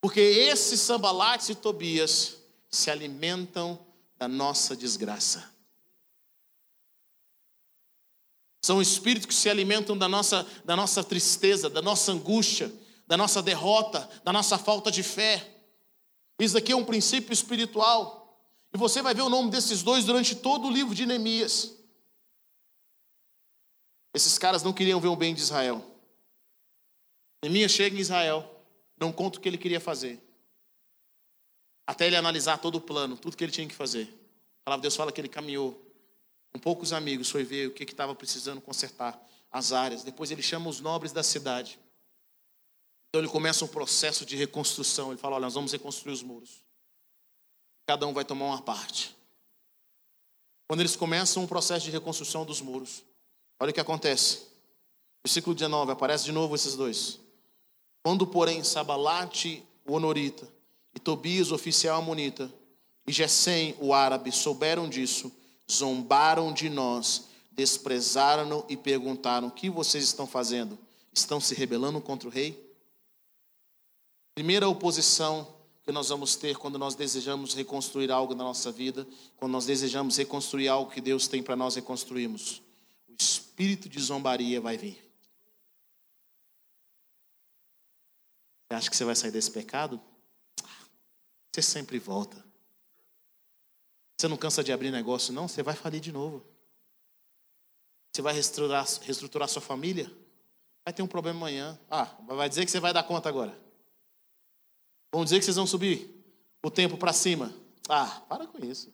[0.00, 2.36] Porque esses sambalates e Tobias
[2.70, 3.78] se alimentam
[4.18, 5.56] da nossa desgraça.
[8.62, 12.72] São espíritos que se alimentam da nossa, da nossa tristeza, da nossa angústia,
[13.06, 15.48] da nossa derrota, da nossa falta de fé.
[16.38, 18.26] Isso aqui é um princípio espiritual.
[18.74, 21.76] E você vai ver o nome desses dois durante todo o livro de Neemias.
[24.12, 25.84] Esses caras não queriam ver o bem de Israel.
[27.42, 28.55] Neemias chega em Israel,
[28.98, 30.20] não conta o que ele queria fazer.
[31.86, 34.08] Até ele analisar todo o plano, tudo que ele tinha que fazer.
[34.62, 35.80] A palavra de Deus fala que ele caminhou
[36.52, 40.02] com poucos amigos, foi ver o que estava precisando consertar, as áreas.
[40.02, 41.78] Depois ele chama os nobres da cidade.
[43.08, 45.10] Então ele começa um processo de reconstrução.
[45.10, 46.64] Ele fala: Olha, nós vamos reconstruir os muros.
[47.86, 49.14] Cada um vai tomar uma parte.
[50.68, 53.04] Quando eles começam um processo de reconstrução dos muros,
[53.60, 54.46] olha o que acontece.
[55.24, 57.20] Versículo 19, aparece de novo esses dois.
[58.06, 60.48] Quando, porém, Sabalate, o honorita,
[60.94, 62.54] e Tobias, o oficial amonita,
[63.04, 65.32] e Gesem, o árabe, souberam disso,
[65.68, 70.78] zombaram de nós, desprezaram-no e perguntaram: O que vocês estão fazendo?
[71.12, 72.72] Estão se rebelando contra o rei?
[74.36, 75.44] Primeira oposição
[75.82, 79.04] que nós vamos ter quando nós desejamos reconstruir algo na nossa vida,
[79.36, 82.62] quando nós desejamos reconstruir algo que Deus tem para nós reconstruirmos.
[83.08, 85.05] O espírito de zombaria vai vir.
[88.68, 90.00] Você acha que você vai sair desse pecado?
[91.54, 92.44] Você sempre volta.
[94.18, 95.46] Você não cansa de abrir negócio, não?
[95.46, 96.44] Você vai falir de novo.
[98.12, 100.10] Você vai reestruturar, reestruturar sua família?
[100.84, 101.78] Vai ter um problema amanhã.
[101.90, 103.56] Ah, vai dizer que você vai dar conta agora.
[105.12, 106.14] Vão dizer que vocês vão subir
[106.62, 107.54] o tempo para cima.
[107.88, 108.92] Ah, para com isso.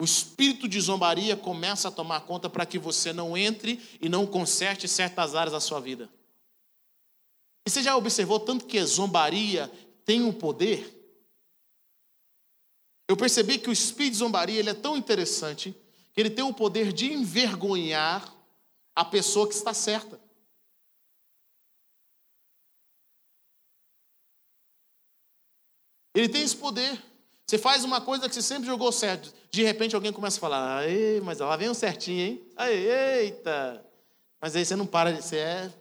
[0.00, 4.26] O espírito de zombaria começa a tomar conta para que você não entre e não
[4.26, 6.10] conserte certas áreas da sua vida.
[7.66, 9.70] E você já observou tanto que a zombaria
[10.04, 10.98] tem um poder?
[13.08, 15.76] Eu percebi que o espírito de zombaria ele é tão interessante
[16.12, 18.34] que ele tem o poder de envergonhar
[18.94, 20.20] a pessoa que está certa.
[26.14, 27.02] Ele tem esse poder.
[27.46, 29.32] Você faz uma coisa que você sempre jogou certo.
[29.50, 30.82] De repente alguém começa a falar,
[31.22, 32.46] mas lá vem um certinho, hein?
[32.58, 33.84] eita!
[34.40, 35.72] Mas aí você não para, você é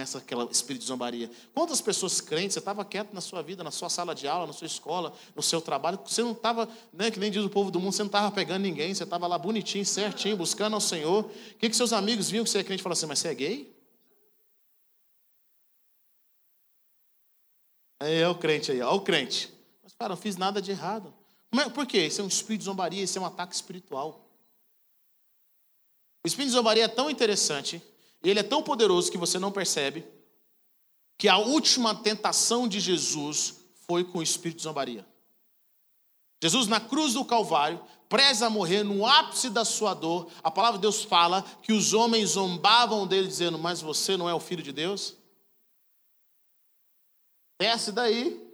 [0.00, 1.30] começa aquele espírito de zombaria.
[1.52, 4.52] Quantas pessoas crentes, você estava quieto na sua vida, na sua sala de aula, na
[4.52, 7.78] sua escola, no seu trabalho, você não estava, né, que nem diz o povo do
[7.78, 11.24] mundo, você não estava pegando ninguém, você estava lá bonitinho, certinho, buscando ao Senhor.
[11.24, 13.28] O que, que seus amigos viam que você é crente e falaram assim, mas você
[13.28, 13.76] é gay?
[18.00, 19.52] Aí é o crente aí, ó, o crente.
[19.82, 21.12] Mas, cara, não fiz nada de errado.
[21.52, 22.06] É, por quê?
[22.06, 24.26] Isso é um espírito de zombaria, isso é um ataque espiritual.
[26.24, 27.82] O espírito de zombaria é tão interessante
[28.28, 30.06] ele é tão poderoso que você não percebe
[31.16, 35.06] que a última tentação de Jesus foi com o espírito de zombaria.
[36.42, 40.30] Jesus, na cruz do Calvário, preza a morrer no ápice da sua dor.
[40.42, 44.34] A palavra de Deus fala que os homens zombavam dele, dizendo: Mas você não é
[44.34, 45.14] o filho de Deus?
[47.60, 48.48] Desce daí.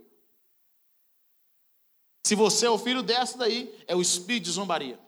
[2.26, 3.72] Se você é o filho, desce daí.
[3.86, 4.98] É o espírito de zombaria.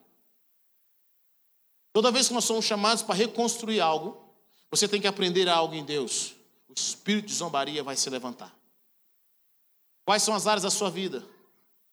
[1.93, 4.28] Toda vez que nós somos chamados para reconstruir algo,
[4.71, 6.35] você tem que aprender algo em Deus.
[6.69, 8.55] O espírito de zombaria vai se levantar.
[10.05, 11.27] Quais são as áreas da sua vida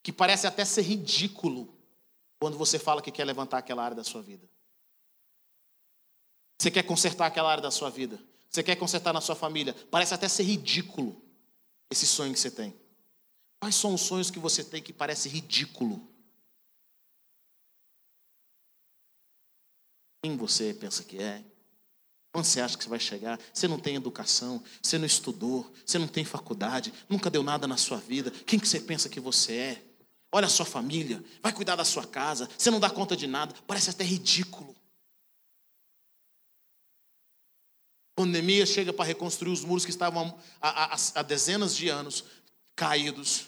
[0.02, 1.74] que parece até ser ridículo
[2.38, 4.48] quando você fala que quer levantar aquela área da sua vida?
[6.58, 8.18] Você quer consertar aquela área da sua vida?
[8.50, 9.74] Você quer consertar na sua família?
[9.90, 11.20] Parece até ser ridículo
[11.90, 12.74] esse sonho que você tem.
[13.60, 16.06] Quais são os sonhos que você tem que parece ridículo?
[20.22, 21.44] Quem você pensa que é?
[22.36, 23.40] Onde você acha que você vai chegar?
[23.50, 27.78] Você não tem educação, você não estudou, você não tem faculdade, nunca deu nada na
[27.78, 28.30] sua vida.
[28.30, 29.82] Quem que você pensa que você é?
[30.30, 33.54] Olha a sua família, vai cuidar da sua casa, você não dá conta de nada,
[33.66, 34.76] parece até ridículo.
[38.14, 42.22] Quando Neemias chega para reconstruir os muros que estavam há, dezenas de anos
[42.74, 43.46] caídos,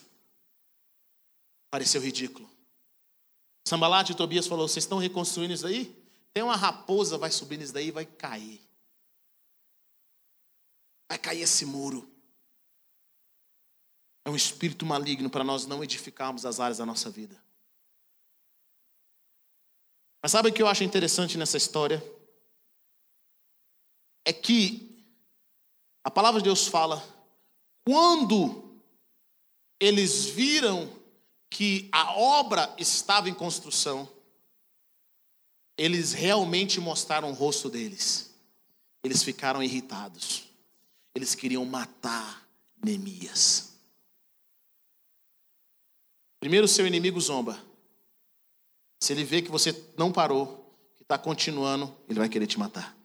[1.70, 2.48] pareceu ridículo.
[3.66, 5.94] Sambalat e Tobias falou: Vocês estão reconstruindo isso aí?
[6.32, 8.66] Tem uma raposa, vai subir nisso daí e vai cair.
[11.08, 12.08] Vai cair esse muro.
[14.24, 17.42] É um espírito maligno para nós não edificarmos as áreas da nossa vida.
[20.22, 22.04] Mas sabe o que eu acho interessante nessa história?
[24.24, 24.88] É que
[26.04, 27.02] a palavra de Deus fala,
[27.86, 28.82] quando
[29.80, 30.92] eles viram
[31.48, 34.08] que a obra estava em construção,
[35.76, 38.34] eles realmente mostraram o rosto deles.
[39.02, 40.47] Eles ficaram irritados.
[41.18, 42.48] Eles queriam matar
[42.80, 43.72] Neemias.
[46.38, 47.60] Primeiro, seu inimigo zomba.
[49.00, 52.96] Se ele vê que você não parou, que está continuando, ele vai querer te matar.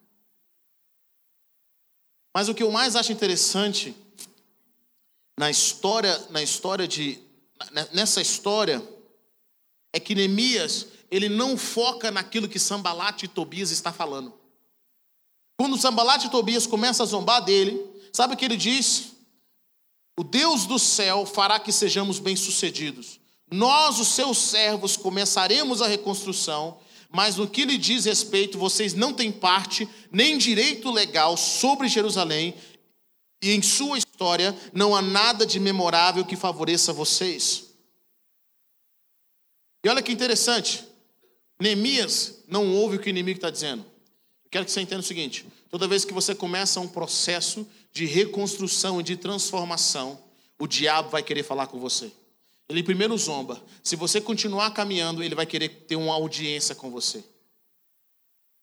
[2.31, 3.95] Mas o que eu mais acho interessante
[5.35, 7.19] na história, na história de
[7.91, 8.87] nessa história
[9.91, 14.31] é que Neemias ele não foca naquilo que Sambalat e Tobias está falando.
[15.57, 19.13] Quando Sambalat e Tobias começam a zombar dele, sabe o que ele diz?
[20.17, 23.19] O Deus do céu fará que sejamos bem-sucedidos.
[23.51, 29.13] Nós, os seus servos, começaremos a reconstrução, mas no que lhe diz respeito, vocês não
[29.13, 32.55] têm parte nem direito legal sobre Jerusalém,
[33.41, 37.73] e em sua história não há nada de memorável que favoreça vocês.
[39.83, 40.85] E olha que interessante,
[41.59, 43.85] Neemias não ouve o que o inimigo está dizendo.
[44.45, 48.05] Eu quero que você entenda o seguinte: toda vez que você começa um processo de
[48.05, 50.21] reconstrução e de transformação,
[50.59, 52.11] o diabo vai querer falar com você.
[52.67, 53.63] Ele primeiro zomba.
[53.83, 57.23] Se você continuar caminhando, ele vai querer ter uma audiência com você.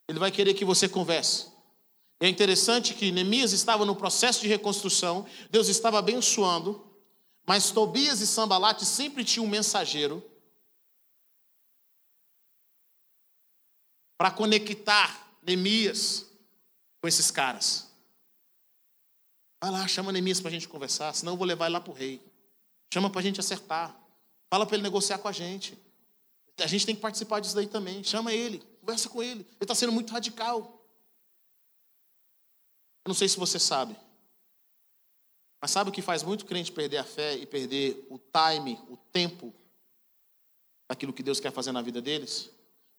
[0.08, 1.46] Ele vai querer que você converse.
[2.18, 6.84] é interessante que Neemias estava no processo de reconstrução, Deus estava abençoando,
[7.46, 10.22] mas Tobias e Sambalate sempre tinham um mensageiro
[14.18, 16.26] para conectar Neemias
[17.00, 17.89] com esses caras.
[19.60, 21.90] Vai lá, chama Neemias para a gente conversar, senão eu vou levar ele lá para
[21.90, 22.20] o rei.
[22.92, 23.94] Chama para a gente acertar.
[24.48, 25.78] Fala para ele negociar com a gente.
[26.58, 28.02] A gente tem que participar disso daí também.
[28.02, 29.40] Chama ele, conversa com ele.
[29.40, 30.58] Ele está sendo muito radical.
[33.04, 33.96] Eu não sei se você sabe.
[35.60, 38.96] Mas sabe o que faz muito crente perder a fé e perder o time, o
[38.96, 39.54] tempo
[40.88, 42.50] daquilo que Deus quer fazer na vida deles?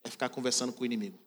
[0.03, 1.17] é ficar conversando com o inimigo.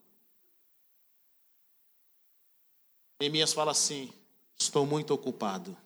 [3.21, 4.13] Neemias fala assim:
[4.59, 5.77] Estou muito ocupado.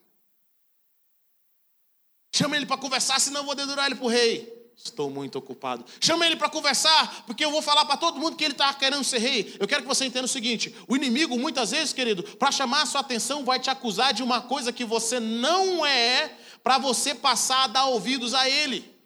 [2.34, 4.56] Chama ele para conversar, senão eu vou dedurar ele para o rei.
[4.76, 5.84] Estou muito ocupado.
[6.00, 9.02] Chama ele para conversar, porque eu vou falar para todo mundo que ele está querendo
[9.02, 9.56] ser rei.
[9.58, 12.86] Eu quero que você entenda o seguinte: o inimigo, muitas vezes, querido, para chamar a
[12.86, 16.28] sua atenção, vai te acusar de uma coisa que você não é,
[16.62, 18.96] para você passar a dar ouvidos a ele.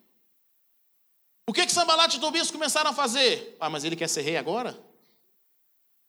[1.49, 3.57] O que que Sambalat e Tobias começaram a fazer?
[3.59, 4.79] Ah, mas ele quer ser rei agora?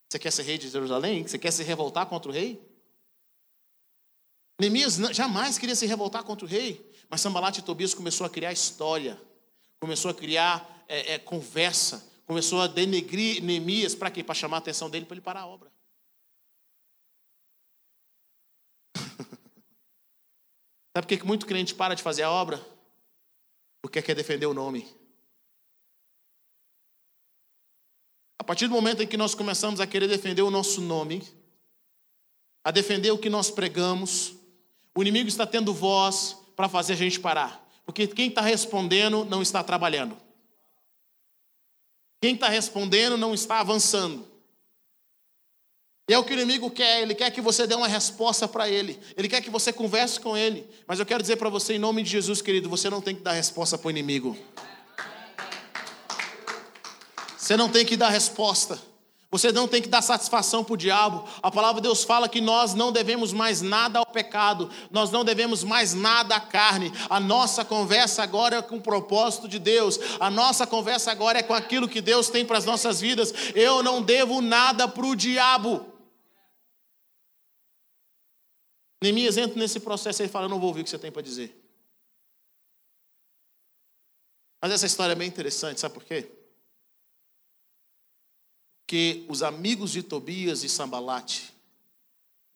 [0.09, 1.25] Você quer ser rei de Jerusalém?
[1.25, 2.61] Você quer se revoltar contra o rei?
[4.59, 8.51] Neemias jamais queria se revoltar contra o rei, mas Sambalat e Tobias começou a criar
[8.53, 9.21] história,
[9.79, 14.23] começou a criar é, é, conversa, começou a denegrir Neemias para quê?
[14.23, 15.71] Para chamar a atenção dele para ele parar a obra.
[20.95, 22.63] Sabe por que muito crente para de fazer a obra?
[23.81, 24.87] Porque quer defender o nome.
[28.39, 31.23] A partir do momento em que nós começamos a querer defender o nosso nome,
[32.63, 34.42] a defender o que nós pregamos,
[34.95, 37.63] o inimigo está tendo voz para fazer a gente parar.
[37.85, 40.15] Porque quem está respondendo não está trabalhando.
[42.21, 44.25] Quem está respondendo não está avançando.
[46.09, 48.69] E é o que o inimigo quer, ele quer que você dê uma resposta para
[48.69, 50.67] ele, ele quer que você converse com ele.
[50.85, 53.21] Mas eu quero dizer para você, em nome de Jesus, querido, você não tem que
[53.21, 54.37] dar resposta para o inimigo.
[57.37, 58.79] Você não tem que dar resposta.
[59.33, 61.27] Você não tem que dar satisfação para o diabo.
[61.41, 65.25] A palavra de Deus fala que nós não devemos mais nada ao pecado, nós não
[65.25, 66.91] devemos mais nada à carne.
[67.09, 71.41] A nossa conversa agora é com o propósito de Deus, a nossa conversa agora é
[71.41, 73.33] com aquilo que Deus tem para as nossas vidas.
[73.55, 75.83] Eu não devo nada para o diabo.
[79.01, 81.23] Neemias entra nesse processo e fala: Eu não vou ouvir o que você tem para
[81.23, 81.59] dizer.
[84.61, 86.42] Mas essa história é bem interessante, sabe por quê?
[88.93, 91.51] Porque os amigos de Tobias e Sambalate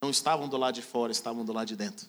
[0.00, 2.08] não estavam do lado de fora, estavam do lado de dentro.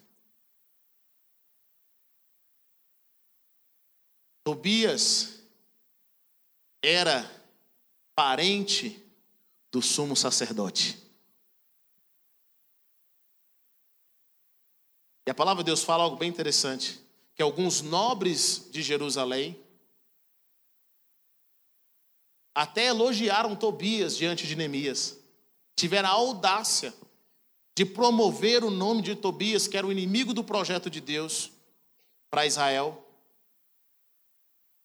[4.43, 5.41] Tobias
[6.79, 7.27] era
[8.13, 9.03] parente
[9.71, 11.03] do sumo sacerdote.
[15.25, 17.03] E a palavra de Deus fala algo bem interessante:
[17.33, 19.59] que alguns nobres de Jerusalém
[22.53, 25.17] até elogiaram Tobias diante de Neemias,
[25.75, 26.93] tiveram a audácia
[27.77, 31.51] de promover o nome de Tobias, que era o inimigo do projeto de Deus
[32.29, 33.05] para Israel,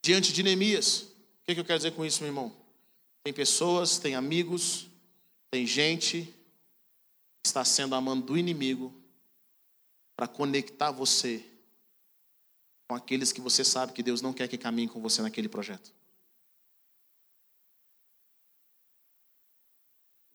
[0.04, 1.08] diante de Neemias.
[1.42, 2.54] O que, eu quero dizer com isso, meu irmão?
[3.24, 4.86] Tem pessoas, tem amigos,
[5.50, 6.22] tem gente
[7.42, 8.94] que está sendo amando do inimigo
[10.16, 11.44] para conectar você
[12.88, 15.92] com aqueles que você sabe que Deus não quer que caminhem com você naquele projeto.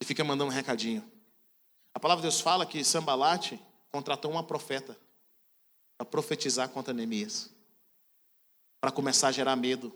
[0.10, 1.08] Fica mandando um recadinho.
[1.94, 4.98] A palavra de Deus fala que Sambalate contratou uma profeta
[5.96, 7.52] para profetizar contra Neemias,
[8.82, 9.94] para começar a gerar medo,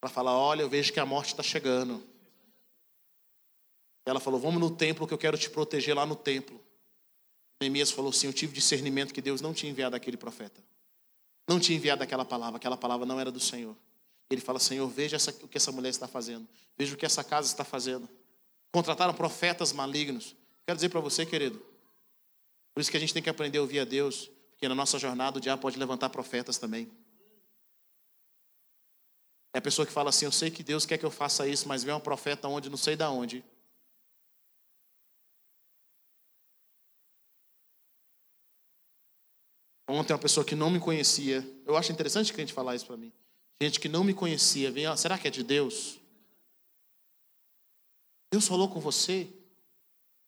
[0.00, 2.00] para falar: Olha, eu vejo que a morte está chegando.
[4.06, 6.62] Ela falou: Vamos no templo que eu quero te proteger lá no templo.
[7.60, 10.62] Neemias falou assim: Eu tive discernimento que Deus não tinha enviado aquele profeta.
[11.48, 13.74] Não tinha enviado aquela palavra, aquela palavra não era do Senhor.
[14.30, 16.46] Ele fala: Senhor, veja essa, o que essa mulher está fazendo,
[16.78, 18.08] veja o que essa casa está fazendo.
[18.72, 20.34] Contrataram profetas malignos.
[20.66, 21.62] Quero dizer para você, querido,
[22.74, 24.98] por isso que a gente tem que aprender a ouvir a Deus, porque na nossa
[24.98, 26.90] jornada o diabo pode levantar profetas também.
[29.54, 31.68] É a pessoa que fala assim: Eu sei que Deus quer que eu faça isso,
[31.68, 33.44] mas vem um profeta onde, não sei da onde.
[39.86, 42.86] Ontem uma pessoa que não me conhecia, eu acho interessante que a gente falar isso
[42.86, 43.12] para mim.
[43.60, 46.01] Gente que não me conhecia, vem, ah, será que é de Deus?
[48.32, 49.32] Deus falou com você?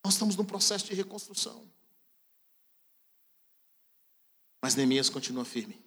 [0.04, 1.68] Nós estamos num processo de reconstrução.
[4.62, 5.82] Mas Neemias continua firme.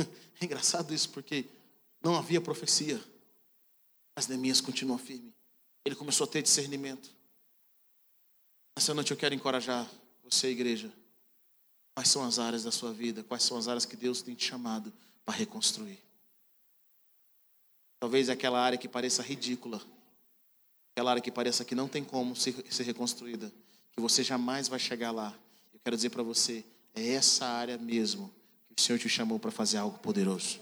[0.38, 1.46] É engraçado isso, porque
[2.02, 3.02] não havia profecia.
[4.14, 5.34] Mas Neemias continua firme.
[5.82, 7.10] Ele começou a ter discernimento.
[8.76, 9.90] Essa noite eu quero encorajar
[10.22, 10.92] você, igreja,
[11.96, 13.24] Quais são as áreas da sua vida?
[13.24, 14.92] Quais são as áreas que Deus tem te chamado
[15.24, 15.98] para reconstruir?
[17.98, 19.80] Talvez aquela área que pareça ridícula,
[20.96, 23.52] aquela área que pareça que não tem como ser, ser reconstruída,
[23.92, 25.38] que você jamais vai chegar lá.
[25.74, 28.34] Eu quero dizer para você, é essa área mesmo
[28.74, 30.58] que o Senhor te chamou para fazer algo poderoso.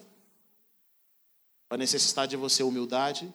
[1.70, 3.32] Vai necessitar de você humildade,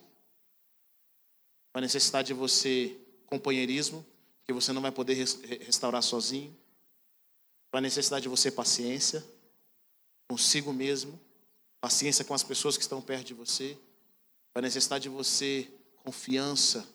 [1.74, 4.06] vai necessitar de você companheirismo,
[4.44, 6.54] que você não vai poder restaurar sozinho.
[7.72, 9.26] Para a necessidade de você paciência
[10.28, 11.18] consigo mesmo,
[11.80, 13.78] paciência com as pessoas que estão perto de você,
[14.52, 15.72] para a necessidade de você
[16.10, 16.92] confiança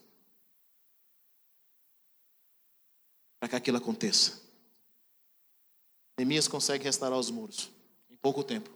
[3.38, 4.42] para que aquilo aconteça.
[6.18, 7.70] Neemias consegue restaurar os muros
[8.10, 8.68] em pouco tempo.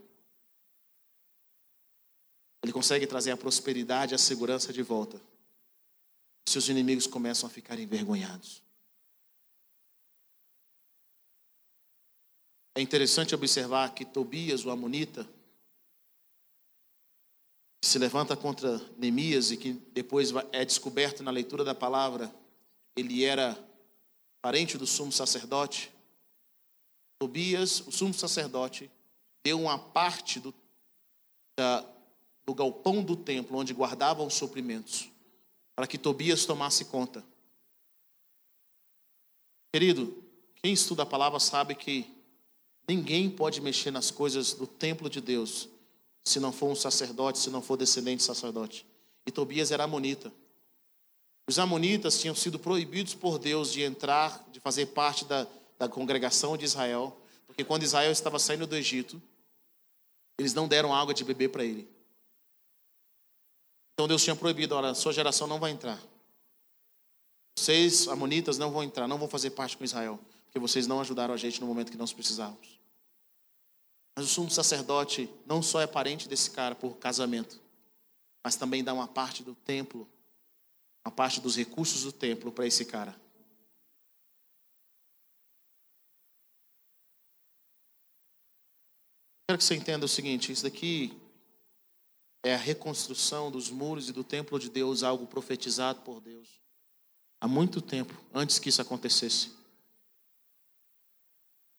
[2.62, 5.20] Ele consegue trazer a prosperidade e a segurança de volta.
[6.48, 8.62] Seus inimigos começam a ficar envergonhados.
[12.76, 15.28] É interessante observar que Tobias, o Amonita,
[17.80, 22.34] que se levanta contra Neemias e que depois é descoberto na leitura da palavra,
[22.96, 23.58] ele era
[24.42, 25.92] parente do sumo sacerdote.
[27.20, 28.90] Tobias, o sumo sacerdote,
[29.44, 30.54] deu uma parte do,
[31.56, 31.84] da,
[32.44, 35.10] do galpão do templo onde guardavam os suprimentos,
[35.76, 37.24] para que Tobias tomasse conta.
[39.72, 40.24] Querido,
[40.56, 42.18] quem estuda a palavra sabe que
[42.88, 45.68] Ninguém pode mexer nas coisas do templo de Deus
[46.28, 48.86] se não for um sacerdote, se não for descendente de sacerdote.
[49.26, 50.32] E Tobias era amonita.
[51.48, 55.46] Os amonitas tinham sido proibidos por Deus de entrar, de fazer parte da,
[55.78, 57.16] da congregação de Israel,
[57.46, 59.20] porque quando Israel estava saindo do Egito,
[60.38, 61.88] eles não deram água de beber para ele.
[63.94, 66.00] Então Deus tinha proibido, olha, sua geração não vai entrar.
[67.58, 71.34] Vocês, amonitas, não vão entrar, não vão fazer parte com Israel, porque vocês não ajudaram
[71.34, 72.77] a gente no momento que nós precisávamos.
[74.18, 77.62] Mas o sumo sacerdote não só é parente desse cara por casamento,
[78.42, 80.08] mas também dá uma parte do templo,
[81.06, 83.12] uma parte dos recursos do templo para esse cara.
[89.46, 91.16] Quero que você entenda o seguinte: isso daqui
[92.42, 96.60] é a reconstrução dos muros e do templo de Deus, algo profetizado por Deus
[97.40, 99.52] há muito tempo, antes que isso acontecesse.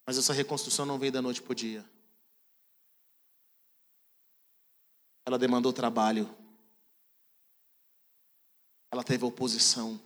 [0.07, 1.98] Mas essa reconstrução não veio da noite para o dia.
[5.29, 6.27] Ela demandou trabalho.
[8.91, 10.01] Ela teve oposição.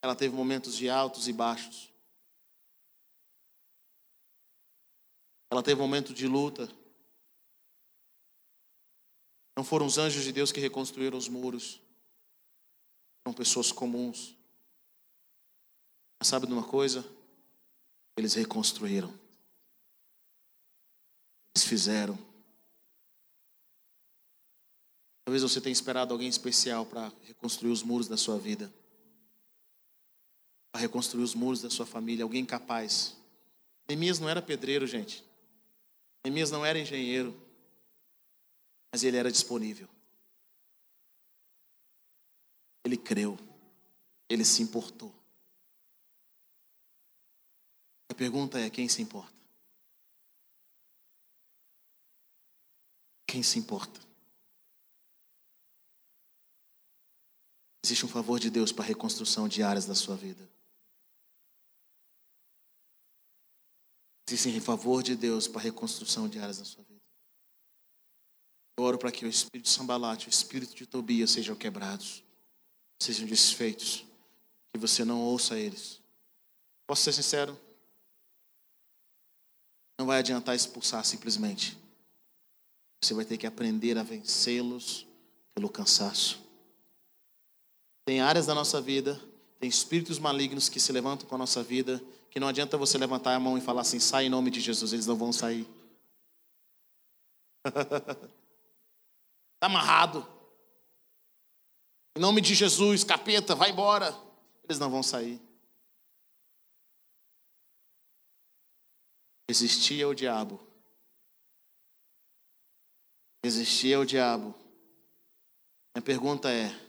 [0.00, 1.92] Ela teve momentos de altos e baixos.
[5.50, 6.66] Ela teve momentos de luta.
[9.54, 11.82] Não foram os anjos de Deus que reconstruíram os muros.
[13.22, 14.34] Foram pessoas comuns.
[16.18, 17.04] Mas sabe de uma coisa?
[18.16, 19.10] Eles reconstruíram.
[21.54, 22.27] Eles fizeram.
[25.28, 28.72] Talvez você tenha esperado alguém especial para reconstruir os muros da sua vida.
[30.72, 32.24] Para reconstruir os muros da sua família.
[32.24, 33.14] Alguém capaz.
[33.86, 35.22] Neemias não era pedreiro, gente.
[36.24, 37.38] Neemias não era engenheiro.
[38.90, 39.86] Mas ele era disponível.
[42.82, 43.38] Ele creu.
[44.30, 45.14] Ele se importou.
[48.08, 49.36] A pergunta é: quem se importa?
[53.26, 54.07] Quem se importa?
[57.88, 60.46] Existe um favor de Deus para a reconstrução de áreas da sua vida.
[64.28, 67.00] Existe um favor de Deus para a reconstrução de áreas da sua vida.
[68.76, 72.22] Eu oro para que o espírito de Sambalate, o espírito de Tobias sejam quebrados
[73.00, 74.04] sejam desfeitos,
[74.70, 76.02] que você não ouça eles.
[76.86, 77.58] Posso ser sincero?
[79.98, 81.78] Não vai adiantar expulsar simplesmente.
[83.02, 85.06] Você vai ter que aprender a vencê-los
[85.54, 86.47] pelo cansaço.
[88.08, 89.20] Tem áreas da nossa vida,
[89.60, 93.34] tem espíritos malignos que se levantam com a nossa vida, que não adianta você levantar
[93.34, 95.68] a mão e falar assim, sai em nome de Jesus, eles não vão sair.
[97.66, 98.16] Está
[99.60, 100.26] amarrado.
[102.16, 104.18] Em nome de Jesus, capeta, vai embora.
[104.64, 105.38] Eles não vão sair.
[109.50, 110.58] Existia o diabo.
[113.44, 114.54] Existia o diabo.
[115.94, 116.87] Minha pergunta é: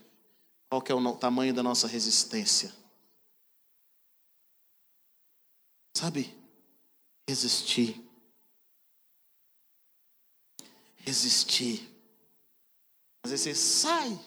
[0.69, 2.71] qual que é o tamanho da nossa resistência?
[5.97, 6.37] Sabe?
[7.27, 8.01] Resistir.
[10.97, 11.89] Resistir.
[13.23, 14.19] Às vezes você sai.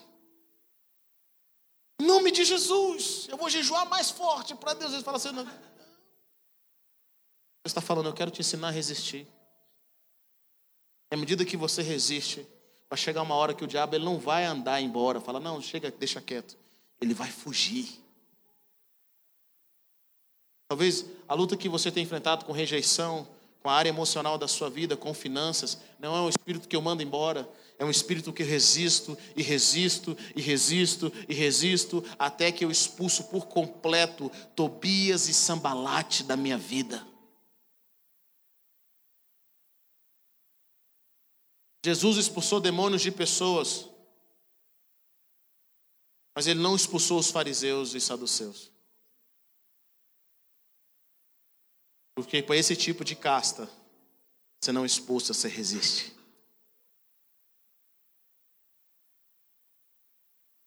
[1.99, 4.93] Em nome de Jesus, eu vou jejuar mais forte para Deus.
[4.93, 5.45] Ele fala assim: não.
[5.45, 5.55] Deus
[7.65, 9.25] está falando, eu quero te ensinar a resistir.
[11.09, 12.45] À medida que você resiste,
[12.93, 15.19] vai chegar uma hora que o diabo ele não vai andar embora.
[15.19, 16.55] Fala, não, chega, deixa quieto.
[17.01, 17.89] Ele vai fugir.
[20.67, 23.27] Talvez a luta que você tem enfrentado com rejeição,
[23.63, 26.83] com a área emocional da sua vida, com finanças, não é um espírito que eu
[26.83, 32.63] mando embora, é um espírito que resisto e resisto e resisto e resisto até que
[32.63, 37.03] eu expulso por completo Tobias e Sambalate da minha vida.
[41.85, 43.89] Jesus expulsou demônios de pessoas,
[46.35, 48.71] mas ele não expulsou os fariseus e saduceus.
[52.15, 53.69] Porque para esse tipo de casta,
[54.61, 56.15] você não expulsa, você resiste.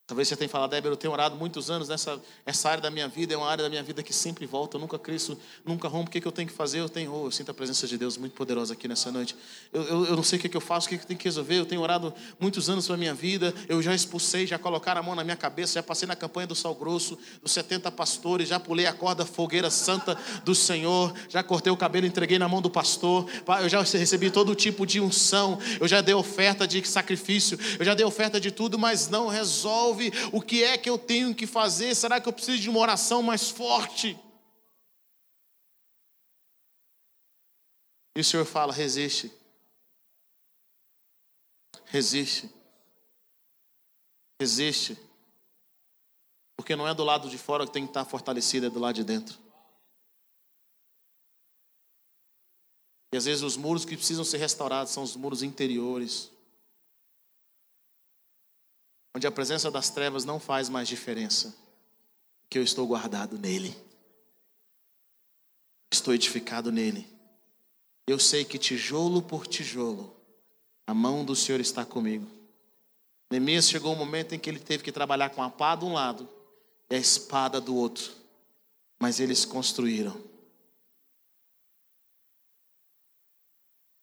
[0.06, 3.08] Talvez você tenha falado, Débora, eu tenho orado muitos anos nessa essa área da minha
[3.08, 6.08] vida, é uma área da minha vida que sempre volta, eu nunca cresço, nunca rompo.
[6.08, 6.78] O que, que eu tenho que fazer?
[6.78, 9.34] Eu tenho, oh, eu sinto a presença de Deus muito poderosa aqui nessa noite.
[9.72, 11.18] Eu, eu, eu não sei o que, que eu faço, o que, que eu tenho
[11.18, 11.58] que resolver.
[11.58, 15.02] Eu tenho orado muitos anos para a minha vida, eu já expulsei, já colocaram a
[15.02, 18.60] mão na minha cabeça, já passei na campanha do Sal Grosso, dos 70 pastores, já
[18.60, 22.70] pulei a corda fogueira santa do Senhor, já cortei o cabelo, entreguei na mão do
[22.70, 23.28] pastor,
[23.60, 27.92] eu já recebi todo tipo de unção, eu já dei oferta de sacrifício, eu já
[27.92, 30.30] dei oferta de tudo, mas não resolve resolve.
[30.32, 31.94] O que é que eu tenho que fazer?
[31.94, 34.18] Será que eu preciso de uma oração mais forte?
[38.14, 39.32] E o Senhor fala: resiste.
[41.86, 42.50] Resiste.
[44.40, 44.98] Resiste.
[46.56, 48.94] Porque não é do lado de fora que tem que estar fortalecido, é do lado
[48.94, 49.38] de dentro.
[53.12, 56.30] E às vezes os muros que precisam ser restaurados são os muros interiores.
[59.16, 61.56] Onde a presença das trevas não faz mais diferença,
[62.50, 63.74] que eu estou guardado nele,
[65.90, 67.08] estou edificado nele.
[68.06, 70.14] Eu sei que tijolo por tijolo,
[70.86, 72.30] a mão do Senhor está comigo.
[73.30, 75.94] Neemias chegou um momento em que ele teve que trabalhar com a pá de um
[75.94, 76.28] lado
[76.90, 78.12] e a espada do outro,
[79.00, 80.14] mas eles construíram.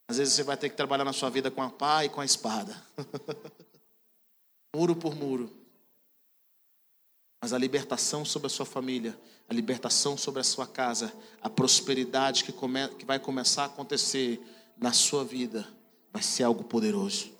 [0.08, 2.20] Às vezes você vai ter que trabalhar na sua vida com a pá e com
[2.20, 2.84] a espada.
[4.74, 5.52] muro por muro.
[7.42, 9.20] Mas a libertação sobre a sua família,
[9.50, 14.42] a libertação sobre a sua casa, a prosperidade que, come, que vai começar a acontecer
[14.78, 15.68] na sua vida,
[16.12, 17.32] vai ser algo poderoso.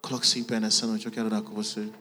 [0.00, 1.92] Coloque-se em pé nessa noite, eu quero orar com você.